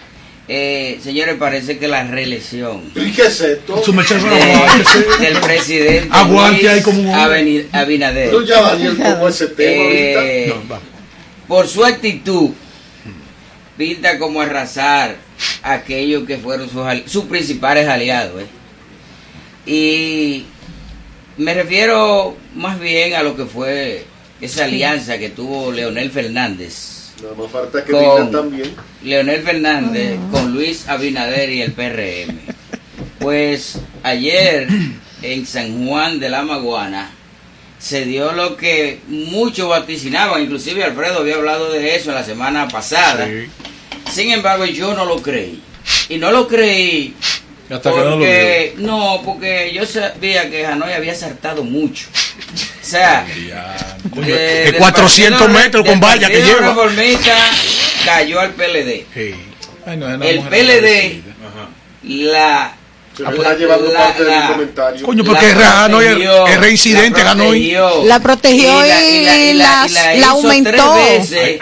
[0.54, 3.82] Eh, señores, parece que la reelección ¿Y qué es esto?
[4.36, 7.10] De- del presidente Aguante ahí como un
[7.72, 10.56] Abinader No, ya Daniel tocó ese tema eh, ahorita.
[10.56, 10.84] No, vamos.
[11.48, 12.50] por su actitud
[13.78, 15.16] pinta como arrasar
[15.64, 18.42] a aquellos que fueron sus, ali- sus principales aliados.
[18.42, 18.48] ¿eh?
[19.66, 20.46] Y
[21.38, 24.04] me refiero más bien a lo que fue
[24.42, 27.01] esa alianza que tuvo Leonel Fernández.
[27.22, 28.76] Nada más falta que Con- digan también.
[29.04, 32.40] Leonel Fernández con Luis Abinader y el PRM.
[33.20, 34.68] Pues ayer
[35.22, 37.12] en San Juan de la Maguana
[37.78, 43.28] se dio lo que muchos vaticinaban, inclusive Alfredo había hablado de eso la semana pasada.
[44.12, 45.62] Sin embargo, yo no lo creí.
[46.10, 47.16] Y no lo creí
[47.70, 52.08] Hasta que no lo porque no, porque yo sabía que Hanoi había saltado mucho.
[52.82, 53.26] O sea,
[54.04, 56.68] de- de del 400 partido- metros con valla que lleva.
[56.70, 57.36] Reformista
[58.06, 59.06] cayó al PLD.
[59.86, 61.22] Ay, no, El PLD,
[62.04, 62.74] la.
[63.16, 65.06] Se me está llevando parte de mi comentario.
[65.06, 68.04] Coño, la porque ganó el, protegió, el reincidente, la ganó y protegió.
[68.06, 70.72] La protegió y, la- la- la- la la, aumentó.
[70.72, 70.88] la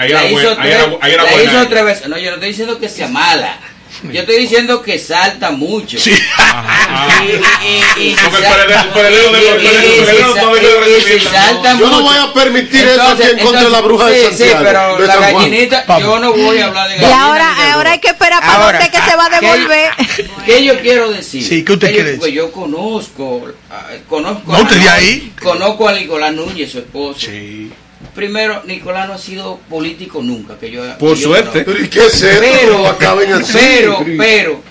[0.05, 2.07] era hizo la tres veces.
[2.07, 3.57] No, yo no estoy diciendo que sea mala.
[4.03, 5.99] Yo estoy diciendo que salta mucho.
[5.99, 6.11] Sí.
[6.11, 6.15] Y,
[7.25, 8.15] y, y, y, y- y- y-
[9.35, 13.81] y- y- y- y Yo no voy a permitir eso aquí en contra de la
[13.81, 15.33] bruja de sí, Santiago, Sí, pero de la San Juan.
[15.51, 17.25] gallinita, yo no voy a hablar de Y gallinita.
[17.25, 17.91] ahora, ni de ahora bruja.
[17.93, 19.91] hay que esperar para Ahora, dónde que se va a ¿qué- devolver.
[20.45, 21.43] ¿Qué yo quiero decir?
[21.43, 22.19] Sí, ¿qué usted yo- quiere decir?
[22.19, 25.33] Pues yo conozco, ah, conozco, No, a usted ahí.
[25.41, 27.27] conozco a Nicolás Núñez, su esposo.
[28.15, 31.63] Primero, Nicolás no ha sido político nunca, que yo Por que suerte.
[31.63, 32.45] Pero ¿y qué es esto?
[32.61, 33.57] Pero, acaben así.
[33.57, 34.61] pero, pero,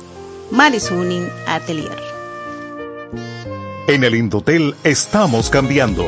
[0.51, 1.97] Marisuning Atelier.
[3.87, 6.07] En el Indotel estamos cambiando.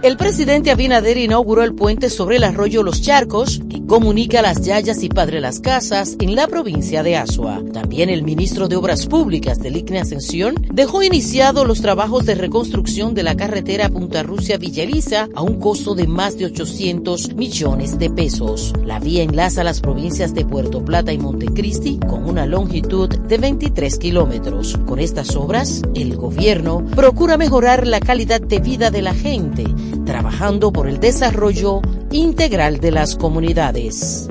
[0.00, 5.02] El presidente Abinader inauguró el puente sobre el arroyo Los Charcos, que comunica las Yayas
[5.02, 7.64] y Padre Las Casas en la provincia de Asua.
[7.72, 13.14] También el ministro de Obras Públicas del ICNE Ascensión dejó iniciados los trabajos de reconstrucción
[13.14, 17.98] de la carretera Punta Rusia Villa Elisa a un costo de más de 800 millones
[17.98, 18.74] de pesos.
[18.84, 23.98] La vía enlaza las provincias de Puerto Plata y Montecristi con una longitud de 23
[23.98, 24.78] kilómetros.
[24.86, 29.64] Con estas obras, el gobierno procura mejorar la calidad de vida de la gente
[30.04, 31.80] trabajando por el desarrollo
[32.10, 34.28] integral de las comunidades.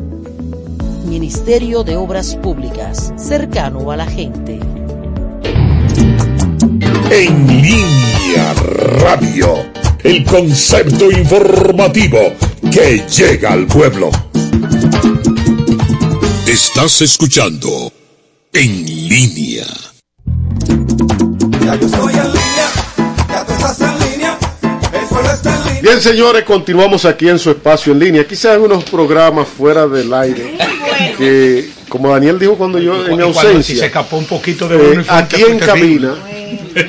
[1.05, 4.59] Ministerio de Obras Públicas, cercano a la gente.
[7.09, 9.65] En línea radio,
[10.03, 12.19] el concepto informativo
[12.71, 14.09] que llega al pueblo.
[16.45, 17.91] Estás escuchando
[18.51, 19.86] en línea.
[25.97, 28.27] Bien, señores, continuamos aquí en su espacio en línea.
[28.27, 30.55] Quizás hay unos programas fuera del aire
[31.17, 34.93] que, como Daniel dijo cuando yo en cuando ausencia, si se escapó un poquito de
[34.93, 36.13] eh, aquí en cabina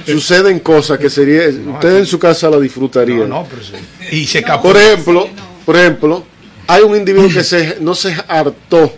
[0.04, 3.30] suceden cosas que sería, ustedes en su casa la disfrutarían.
[3.30, 3.72] No, pero sí.
[4.14, 4.68] Y se escapó.
[4.68, 5.26] Por ejemplo,
[5.64, 6.24] por ejemplo,
[6.66, 8.92] hay un individuo que se, no se hartó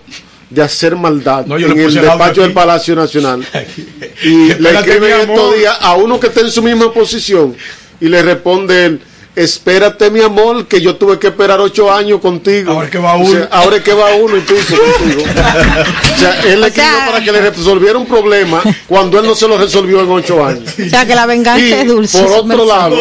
[0.49, 2.53] de hacer maldad No, en el despacho del.
[2.53, 3.47] Palacio Nacional
[4.25, 7.55] y le escriben mi estos días a uno que está en su misma posición
[8.01, 9.01] y le responde él
[9.37, 13.49] espérate mi amor que yo tuve que esperar ocho años contigo ahora que va uno
[13.51, 17.33] ahora es que va uno y tú contigo o sea él le escribió para que
[17.33, 21.07] le resolviera un problema cuando él no se lo resolvió en ocho años O sea
[21.07, 22.23] que la venganza Y, es dulce.
[22.23, 22.97] por otro lado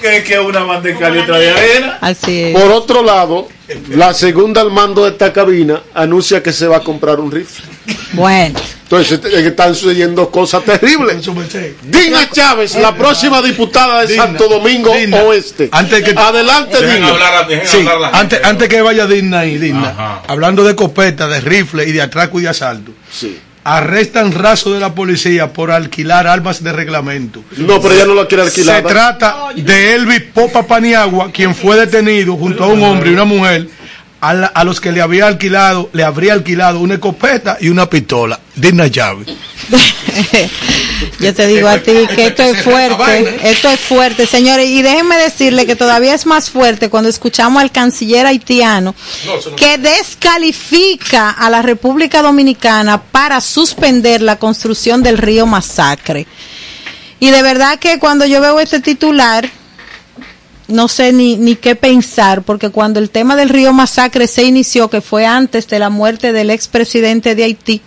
[0.00, 1.98] que, que una y otra de arena.
[2.00, 2.52] Así es.
[2.58, 3.48] Por otro lado,
[3.90, 7.64] la segunda al mando de esta cabina anuncia que se va a comprar un rifle.
[8.12, 8.58] Bueno.
[8.82, 11.16] Entonces eh, están sucediendo cosas terribles.
[11.82, 15.70] Dina Chávez, la próxima diputada de Dina, Santo Domingo Dina, Oeste.
[15.72, 17.08] Antes que, Adelante, Dina.
[17.64, 22.02] Sí, antes, antes que vaya Digna y Digna, hablando de copeta, de rifle y de
[22.02, 22.92] atraco y de asalto,
[23.64, 27.44] arrestan raso de la policía por alquilar armas de reglamento.
[27.56, 28.82] No, pero ella no lo quiere alquilar.
[28.82, 33.24] Se trata de Elvis Popa Paniagua, quien fue detenido junto a un hombre y una
[33.24, 33.68] mujer
[34.22, 37.90] a, la- a los que le había alquilado, le habría alquilado una escopeta y una
[37.90, 38.38] pistola.
[38.54, 39.26] Digna llave.
[41.20, 45.16] Yo te digo a ti que esto es fuerte, esto es fuerte, señores, y déjenme
[45.16, 48.94] decirle que todavía es más fuerte cuando escuchamos al canciller haitiano
[49.56, 56.26] que descalifica a la República Dominicana para suspender la construcción del río Masacre.
[57.20, 59.48] Y de verdad que cuando yo veo este titular,
[60.72, 64.88] no sé ni, ni qué pensar, porque cuando el tema del río Masacre se inició,
[64.88, 67.80] que fue antes de la muerte del expresidente de Haití,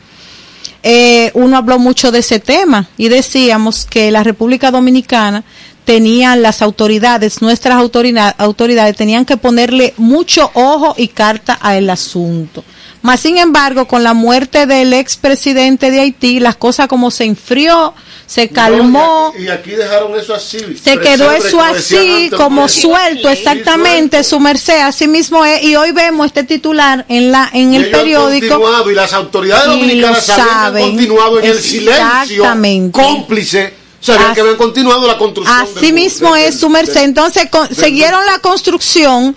[0.84, 5.44] eh, uno habló mucho de ese tema y decíamos que la República Dominicana
[5.84, 12.64] tenía las autoridades, nuestras autorina- autoridades tenían que ponerle mucho ojo y carta al asunto.
[13.06, 17.94] Más sin embargo, con la muerte del expresidente de Haití, las cosas como se enfrió,
[18.26, 20.58] se calmó, No, y, aquí, y aquí dejaron eso así.
[20.84, 26.26] se quedó eso así, como suelto, exactamente, su merced, así mismo es, y hoy vemos
[26.26, 28.56] este titular en la en Y el periódico.
[28.56, 30.86] continuado, y las autoridades dominicanas que han saben.
[30.88, 32.44] continuado en el silencio
[32.92, 33.74] cómplice.
[34.02, 35.58] Sabían As- que habían continuado la construcción.
[35.78, 37.02] Así mismo es su merced.
[37.04, 39.36] Entonces con- siguieron la construcción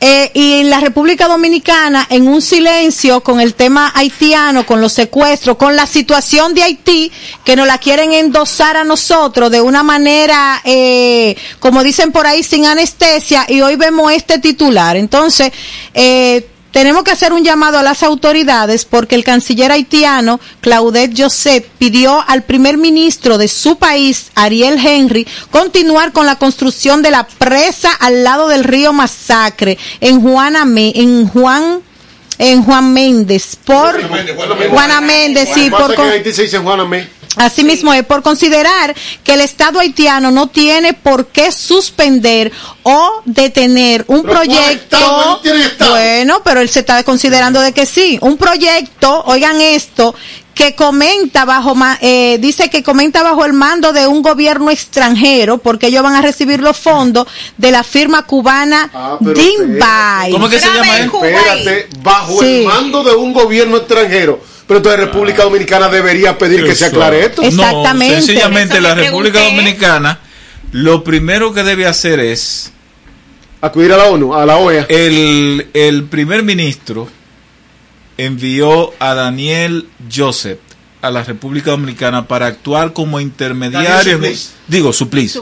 [0.00, 4.92] eh, y en la República Dominicana en un silencio con el tema haitiano, con los
[4.92, 7.12] secuestros, con la situación de Haití
[7.44, 12.42] que nos la quieren endosar a nosotros de una manera, eh, como dicen por ahí,
[12.42, 14.96] sin anestesia y hoy vemos este titular.
[14.96, 15.52] Entonces,
[15.94, 21.66] eh, tenemos que hacer un llamado a las autoridades porque el canciller haitiano, Claudette Joseph,
[21.78, 27.26] pidió al primer ministro de su país, Ariel Henry, continuar con la construcción de la
[27.26, 31.80] presa al lado del río Masacre en Juana en Juan
[32.38, 34.00] en Juan Méndez por
[34.70, 37.19] Juana Méndez sí por Haití se dice Juana Me.
[37.36, 42.50] Así mismo es por considerar que el Estado haitiano no tiene por qué suspender
[42.82, 44.96] o detener un Pero ¿cuál proyecto.
[44.96, 45.40] Estado?
[45.78, 45.90] No.
[45.90, 48.18] Bueno, pero él se está considerando de que sí.
[48.20, 50.12] Un proyecto, oigan esto,
[50.54, 55.58] que comenta bajo, ma- eh, dice que comenta bajo el mando de un gobierno extranjero,
[55.58, 57.26] porque ellos van a recibir los fondos
[57.56, 60.32] de la firma cubana Ah, pero Dinbay.
[60.32, 60.98] ¿Cómo que se llama?
[60.98, 62.46] Espérate, bajo Sí.
[62.62, 64.49] el mando de un gobierno extranjero.
[64.70, 67.42] Pero entonces República Dominicana debería pedir que se aclare esto.
[67.50, 70.20] No, sencillamente la República Dominicana
[70.70, 72.72] lo primero que debe hacer es
[73.60, 74.86] acudir a la ONU, a la OEA.
[74.88, 77.08] El, el primer ministro
[78.16, 80.60] envió a Daniel Joseph
[81.02, 84.50] a la República Dominicana para actuar como intermediario, Supliz.
[84.66, 85.38] digo, supliz,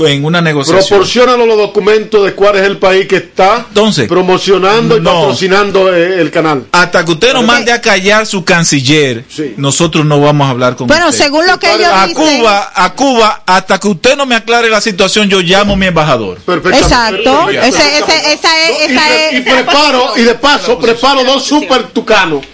[0.00, 0.86] en una negociación.
[0.88, 3.66] Proporcionanos los documentos de cuál es el país que está
[4.08, 5.12] promocionando y no.
[5.12, 6.66] patrocinando eh, el canal.
[6.72, 9.24] Hasta que usted nos mande a callar su canciller,
[9.56, 11.24] nosotros no vamos a hablar con Bueno, usted.
[11.24, 14.70] según lo que ellos a dicen- Cuba, a Cuba, hasta que usted no me aclare
[14.70, 16.38] la situación, yo llamo a mi embajador.
[16.72, 17.50] Exacto.
[17.50, 17.68] Ese,
[17.98, 19.34] ese, esa es, y, esa pre- es.
[19.34, 22.44] y preparo, y de paso, preparo dos super tucanos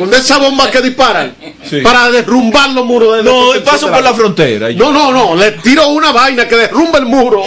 [0.00, 1.34] con esa bomba que disparan
[1.82, 4.70] para derrumbar los muros de No, y paso por la frontera.
[4.70, 7.44] No, no, no, le tiro una vaina que derrumba el muro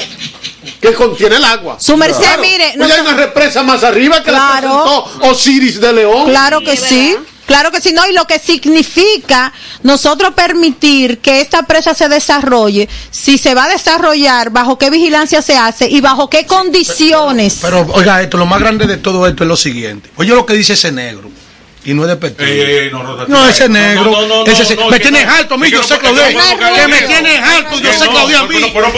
[0.79, 1.77] que contiene el agua.
[1.79, 6.29] Su merced, mire, Oye, hay una represa más arriba que la presentó Osiris de León.
[6.29, 7.17] Claro que sí.
[7.47, 9.51] Claro que sí, no, y lo que significa
[9.81, 15.41] nosotros permitir que esta presa se desarrolle, si se va a desarrollar, bajo qué vigilancia
[15.41, 17.57] se hace y bajo qué condiciones.
[17.61, 20.09] Pero, oiga, esto, lo más grande de todo esto es lo siguiente.
[20.15, 21.42] Oye lo que dice ese negro.
[21.85, 22.53] Y no es de petróleo.
[22.53, 24.05] Ey, ey, ey, no, no, No, ese negro.
[24.05, 27.39] no, no, no, ese me tienes alto a mí, yo sé, es que me tienes
[27.41, 28.55] alto, yo que sé, no, Claudia, a mí.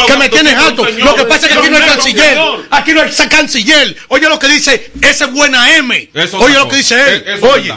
[0.07, 0.85] Que me tienes alto.
[0.85, 2.37] Lo que pasa es que aquí no hay canciller.
[2.69, 3.97] Aquí no hay canciller.
[4.09, 6.09] Oye lo que dice ese buena M.
[6.33, 7.23] Oye lo que dice él.
[7.27, 7.73] eh, Oye,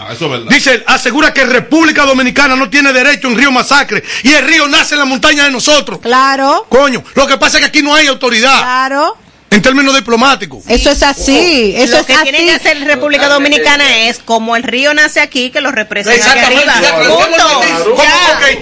[0.48, 4.02] dice él, asegura que República Dominicana no tiene derecho en Río Masacre.
[4.22, 5.98] Y el río nace en la montaña de nosotros.
[6.00, 6.66] Claro.
[6.68, 8.58] Coño, lo que pasa es que aquí no hay autoridad.
[8.58, 9.16] Claro.
[9.50, 10.64] En términos diplomáticos.
[10.68, 12.22] Eso es así, eso lo es que así.
[12.24, 16.38] tiene que hacer República Dominicana es como el río nace aquí que lo representa aquí
[16.40, 16.98] Exactamente, arriba.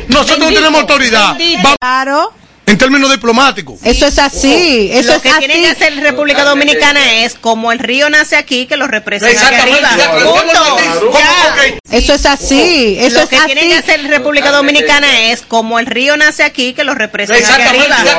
[0.09, 1.37] nosotros no tenemos autoridad.
[1.81, 2.33] Claro.
[2.69, 3.79] En términos diplomáticos.
[3.85, 5.63] Eso es así, eso lo es que tiene así.
[5.63, 9.89] que hacer República Dominicana es como el río nace aquí que lo representa arriba.
[11.93, 13.69] Eso es así, eso lo es que tiene así.
[13.71, 17.99] que hacer República Dominicana es como el río nace aquí que lo representa arriba.
[18.05, 18.19] ya,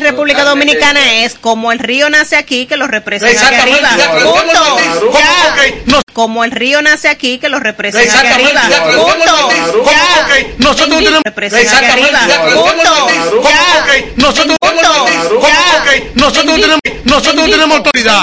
[0.00, 3.90] República Dominicana es como el río nace aquí que lo representa arriba.
[3.98, 4.10] ya,
[6.12, 8.68] Como el río nace aquí que lo representa arriba.
[8.68, 9.50] ya, pero ¿cómo Punto.
[9.90, 10.28] Ya.
[10.58, 11.22] Nosotros no tenemos.
[11.24, 12.20] Representa arriba.
[17.04, 18.18] Nosotros no tenemos autoridad.